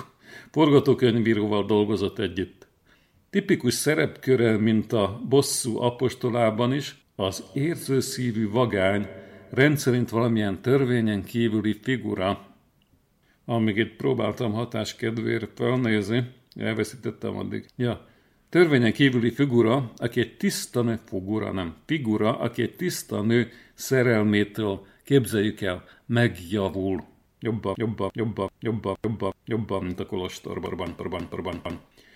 forgatókönyvíróval 0.51 1.65
dolgozott 1.65 2.19
együtt. 2.19 2.67
Tipikus 3.29 3.73
szerepköre, 3.73 4.57
mint 4.57 4.93
a 4.93 5.21
bosszú 5.29 5.79
apostolában 5.79 6.73
is, 6.73 7.05
az 7.15 7.43
érzőszívű 7.53 8.49
vagány 8.49 9.07
rendszerint 9.49 10.09
valamilyen 10.09 10.61
törvényen 10.61 11.23
kívüli 11.23 11.79
figura. 11.81 12.47
Amíg 13.45 13.77
itt 13.77 13.95
próbáltam 13.95 14.51
hatás 14.51 14.95
kedvéért 14.95 15.51
felnézni, 15.55 16.23
elveszítettem 16.55 17.37
addig. 17.37 17.65
Ja, 17.75 18.07
törvényen 18.49 18.93
kívüli 18.93 19.29
figura, 19.29 19.91
aki 19.97 20.19
egy 20.19 20.37
tiszta 20.37 20.81
nő, 20.81 20.99
figura 21.05 21.51
nem, 21.51 21.75
figura, 21.85 22.39
aki 22.39 22.61
egy 22.61 22.75
tiszta 22.75 23.21
nő 23.21 23.49
szerelmétől, 23.73 24.85
képzeljük 25.03 25.61
el, 25.61 25.83
megjavul. 26.05 27.11
Jobban, 27.43 27.73
jobban, 27.77 28.11
jobban, 28.13 28.49
jobban, 28.59 28.97
jobban, 29.01 29.33
jobban, 29.45 29.83
mint 29.83 29.99
a 29.99 30.05
kolostorban, 30.05 30.61
torban, 30.69 30.95
torban, 30.95 31.29
torban, 31.29 31.61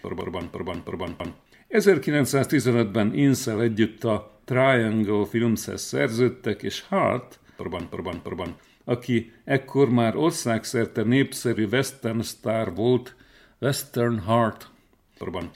torban, 0.01 0.49
torban, 0.49 0.83
torban, 0.83 0.83
torban. 0.83 1.35
1915-ben 1.69 3.13
Insel 3.13 3.61
együtt 3.61 4.03
a 4.03 4.39
Triangle 4.45 5.25
Filmshez 5.25 5.81
szerződtek, 5.81 6.63
és 6.63 6.81
Hart, 6.81 7.39
torban, 7.55 7.89
torban, 7.89 8.21
torban, 8.21 8.55
aki 8.83 9.31
ekkor 9.43 9.89
már 9.89 10.15
országszerte 10.15 11.03
népszerű 11.03 11.67
western 11.67 12.21
sztár 12.21 12.75
volt, 12.75 13.15
Western 13.59 14.19
Heart, 14.19 14.69
torban, 15.17 15.49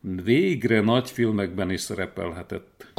végre 0.00 0.80
nagy 0.80 1.10
filmekben 1.10 1.70
is 1.70 1.80
szerepelhetett. 1.80 2.92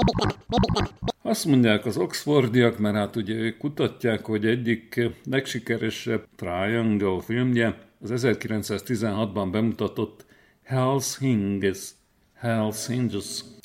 Azt 1.26 1.46
mondják 1.46 1.86
az 1.86 1.98
oxfordiak, 1.98 2.80
mert 2.80 2.96
hát 2.96 3.16
ugye 3.16 3.34
ők 3.34 3.58
kutatják, 3.58 4.26
hogy 4.26 4.46
egyik 4.46 5.10
legsikeresebb 5.30 6.26
Triangle 6.36 7.22
filmje 7.22 7.78
az 8.02 8.12
1916-ban 8.14 9.48
bemutatott 9.52 10.26
Hell's 10.70 11.16
Hinges. 11.20 11.90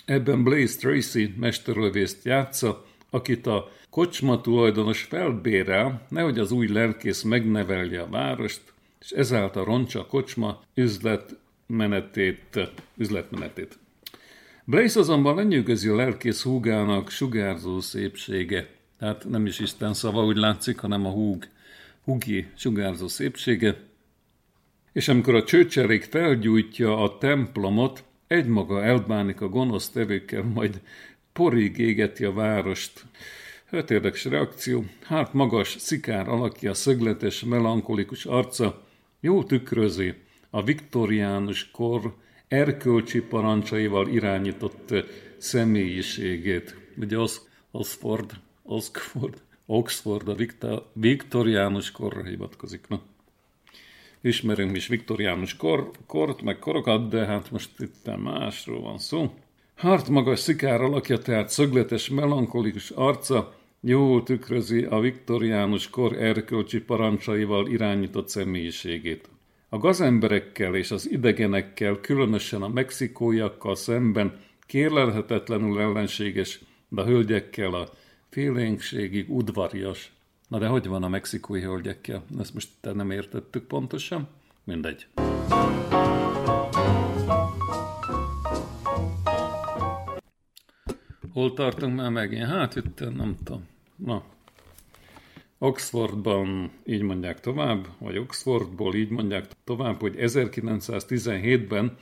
Ebben 0.04 0.42
Blaze 0.42 0.78
Tracy 0.78 1.34
mesterlövészt 1.36 2.24
játsza, 2.24 2.84
akit 3.10 3.46
a 3.46 3.70
kocsma 3.90 4.40
tulajdonos 4.40 5.02
felbérel, 5.02 6.06
nehogy 6.08 6.38
az 6.38 6.50
új 6.52 6.66
lelkész 6.66 7.22
megnevelje 7.22 8.00
a 8.00 8.08
várost, 8.08 8.72
és 9.00 9.10
ezáltal 9.10 9.64
roncsa 9.64 10.00
a 10.00 10.06
kocsma 10.06 10.62
üzletmenetét, 10.74 12.70
üzletmenetét. 12.96 13.78
Blaze 14.70 15.00
azonban 15.00 15.34
lenyűgözi 15.34 15.88
a 15.88 15.94
lelkész 15.96 16.42
húgának 16.42 17.10
sugárzó 17.10 17.80
szépsége. 17.80 18.68
Tehát 18.98 19.28
nem 19.28 19.46
is 19.46 19.58
Isten 19.58 19.94
szava, 19.94 20.24
úgy 20.24 20.36
látszik, 20.36 20.78
hanem 20.78 21.06
a 21.06 21.10
húg, 21.10 21.48
húgi 22.04 22.46
sugárzó 22.56 23.08
szépsége. 23.08 23.76
És 24.92 25.08
amikor 25.08 25.34
a 25.34 25.44
csőcserék 25.44 26.02
felgyújtja 26.02 27.02
a 27.02 27.18
templomot, 27.18 28.04
egymaga 28.26 28.84
elbánik 28.84 29.40
a 29.40 29.48
gonosz 29.48 29.90
tevőkkel, 29.90 30.42
majd 30.42 30.80
porig 31.32 31.78
égeti 31.78 32.24
a 32.24 32.32
várost. 32.32 33.04
Hát 33.64 33.90
érdekes 33.90 34.24
reakció. 34.24 34.84
Hát 35.02 35.32
magas, 35.32 35.76
szikár 35.78 36.28
alakja, 36.28 36.74
szögletes, 36.74 37.44
melankolikus 37.44 38.24
arca 38.24 38.86
jó 39.20 39.44
tükrözi 39.44 40.14
a 40.50 40.62
viktoriánus 40.62 41.70
kor 41.70 42.14
erkölcsi 42.48 43.20
parancsaival 43.20 44.08
irányított 44.08 44.94
személyiségét. 45.36 46.76
Ugye 46.96 47.18
az, 47.18 47.48
Oxford, 47.70 48.30
Oxford, 48.62 49.42
Oxford 49.66 50.28
a 50.60 50.90
viktoriánus 50.92 51.90
korra 51.90 52.22
hivatkozik. 52.22 52.88
Na. 52.88 53.00
Ismerünk 54.20 54.76
is 54.76 54.86
viktoriánus 54.86 55.56
kor, 55.56 55.90
kort, 56.06 56.42
meg 56.42 56.58
korokat, 56.58 57.08
de 57.08 57.24
hát 57.24 57.50
most 57.50 57.70
itt 57.78 58.16
másról 58.16 58.80
van 58.80 58.98
szó. 58.98 59.34
Hart 59.76 60.08
magas 60.08 60.38
szikár 60.38 60.80
alakja, 60.80 61.18
tehát 61.18 61.48
szögletes, 61.48 62.08
melankolikus 62.08 62.90
arca, 62.90 63.54
jól 63.80 64.22
tükrözi 64.22 64.84
a 64.84 65.00
viktoriánus 65.00 65.90
kor 65.90 66.22
erkölcsi 66.22 66.80
parancsaival 66.80 67.68
irányított 67.68 68.28
személyiségét. 68.28 69.28
A 69.70 69.78
gazemberekkel 69.78 70.74
és 70.74 70.90
az 70.90 71.10
idegenekkel, 71.10 72.00
különösen 72.00 72.62
a 72.62 72.68
mexikóiakkal 72.68 73.74
szemben 73.74 74.40
kérlelhetetlenül 74.66 75.80
ellenséges, 75.80 76.60
de 76.88 77.00
a 77.00 77.04
hölgyekkel 77.04 77.74
a 77.74 77.88
félénkségig 78.28 79.30
udvarias. 79.30 80.12
Na 80.48 80.58
de 80.58 80.66
hogy 80.66 80.86
van 80.86 81.02
a 81.02 81.08
mexikói 81.08 81.60
hölgyekkel? 81.60 82.24
Ezt 82.38 82.54
most 82.54 82.68
te 82.80 82.92
nem 82.92 83.10
értettük 83.10 83.66
pontosan? 83.66 84.28
Mindegy. 84.64 85.06
Hol 91.32 91.52
tartunk 91.54 91.96
már 91.96 92.10
megint? 92.10 92.46
Hát 92.46 92.76
itt 92.76 93.00
nem 93.16 93.36
tudom. 93.44 93.66
Na. 93.96 94.22
Oxfordban 95.58 96.70
így 96.84 97.02
mondják 97.02 97.40
tovább, 97.40 97.86
vagy 97.98 98.18
Oxfordból 98.18 98.94
így 98.94 99.10
mondják 99.10 99.44
tovább, 99.64 100.00
hogy 100.00 100.14
1917-ben, 100.18 101.96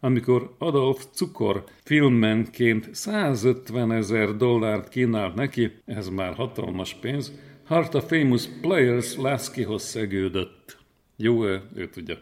amikor 0.00 0.54
Adolf 0.58 1.04
Cukor 1.12 1.64
filmmenként 1.84 2.94
150 2.94 3.92
ezer 3.92 4.36
dollárt 4.36 4.88
kínált 4.88 5.34
neki, 5.34 5.70
ez 5.84 6.08
már 6.08 6.34
hatalmas 6.34 6.94
pénz, 6.94 7.32
Heart 7.66 7.94
of 7.94 8.08
Famous 8.08 8.48
Players 8.60 9.16
Laskyhoz 9.16 9.82
szegődött. 9.82 10.78
Jó, 11.16 11.44
ő 11.44 11.88
tudja. 11.92 12.16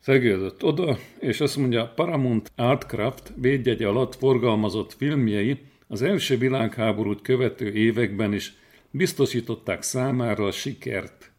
Szegődött 0.00 0.64
oda, 0.64 0.98
és 1.20 1.40
azt 1.40 1.56
mondja, 1.56 1.92
Paramount 1.94 2.52
Artcraft 2.56 3.32
védjegy 3.36 3.82
alatt 3.82 4.14
forgalmazott 4.14 4.92
filmjei 4.92 5.58
az 5.86 6.02
első 6.02 6.36
világháborút 6.36 7.22
követő 7.22 7.72
években 7.72 8.32
is 8.32 8.54
biztosították 8.90 9.82
számára 9.82 10.44
a 10.44 10.50
sikert. 10.50 11.32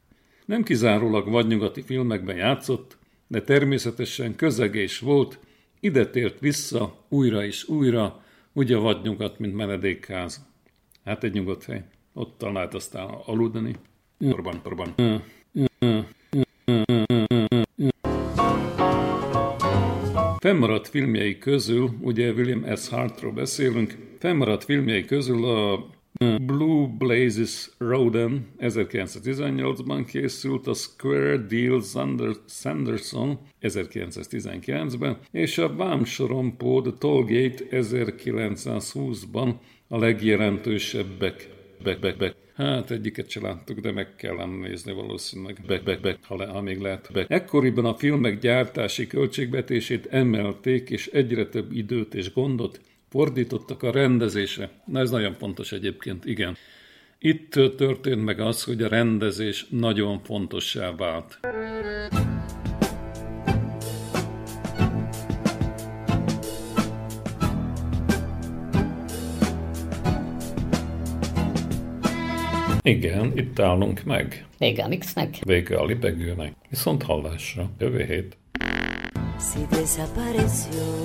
Nem 0.45 0.63
kizárólag 0.63 1.29
vadnyugati 1.29 1.81
filmekben 1.81 2.35
játszott, 2.35 2.97
de 3.27 3.41
természetesen 3.41 4.35
közegés 4.35 4.99
volt, 4.99 5.39
ide 5.79 6.09
tért 6.09 6.39
vissza 6.39 7.05
újra 7.09 7.45
és 7.45 7.67
újra, 7.67 8.23
ugye 8.53 8.77
vadnyugat, 8.77 9.39
mint 9.39 9.55
menedékház. 9.55 10.45
Hát 11.03 11.23
egy 11.23 11.33
nyugodt 11.33 11.63
hely. 11.63 11.83
Ott 12.13 12.37
talált 12.37 12.73
aztán 12.73 13.07
aludni. 13.25 13.75
Torban, 14.19 14.61
torban. 14.61 14.95
Fennmaradt 20.39 20.87
filmjei 20.87 21.37
közül, 21.37 21.89
ugye 22.01 22.31
William 22.31 22.75
S. 22.75 22.89
Hartról 22.89 23.31
beszélünk, 23.31 23.97
fennmaradt 24.19 24.63
filmjei 24.63 25.05
közül 25.05 25.45
a 25.45 25.89
Blue 26.41 26.87
Blazes 26.97 27.69
Roden 27.77 28.47
1918-ban 28.59 30.05
készült, 30.07 30.67
a 30.67 30.73
Square 30.73 31.37
Deal 31.37 31.81
Sanderson 32.47 33.39
1919-ben, 33.61 35.17
és 35.31 35.57
a 35.57 35.75
Vámsorompó 35.75 36.81
The 36.81 36.91
Tollgate 36.99 37.63
1920-ban 37.71 39.53
a 39.87 39.97
legjelentősebbek. 39.97 41.49
Be, 41.83 41.95
be, 41.95 42.13
be. 42.13 42.35
Hát 42.55 42.91
egyiket 42.91 43.29
se 43.29 43.41
láttuk, 43.41 43.79
de 43.79 43.91
meg 43.91 44.15
kellene 44.15 44.67
nézni 44.67 44.93
valószínűleg, 44.93 45.57
be, 45.67 45.79
be, 45.79 45.97
be, 45.97 46.17
ha, 46.21 46.35
le, 46.35 46.45
ha 46.45 46.61
még 46.61 46.79
lehet. 46.79 47.09
Be. 47.13 47.25
Ekkoriban 47.27 47.85
a 47.85 47.95
filmek 47.95 48.39
gyártási 48.39 49.07
költségvetését 49.07 50.05
emelték, 50.05 50.89
és 50.89 51.07
egyre 51.07 51.45
több 51.45 51.71
időt 51.71 52.13
és 52.13 52.33
gondot 52.33 52.79
fordítottak 53.09 53.83
a 53.83 53.91
rendezésre. 53.91 54.69
Na 54.85 54.99
ez 54.99 55.09
nagyon 55.09 55.33
fontos 55.33 55.71
egyébként, 55.71 56.25
igen. 56.25 56.57
Itt 57.19 57.51
történt 57.77 58.23
meg 58.23 58.39
az, 58.39 58.63
hogy 58.63 58.81
a 58.81 58.87
rendezés 58.87 59.65
nagyon 59.69 60.19
fontossá 60.23 60.95
vált. 60.95 61.39
Igen, 72.81 73.31
itt 73.37 73.59
állunk 73.59 74.03
meg. 74.03 74.45
Vége 74.57 74.83
a 74.83 74.87
mixnek. 74.87 75.37
Vége 75.45 75.77
a 75.77 75.85
libegőnek. 75.85 76.53
Viszont 76.69 77.03
hallásra. 77.03 77.69
Jövő 77.79 78.03
hét. 78.03 78.37
Si 79.39 79.59
desapareció, 79.69 81.03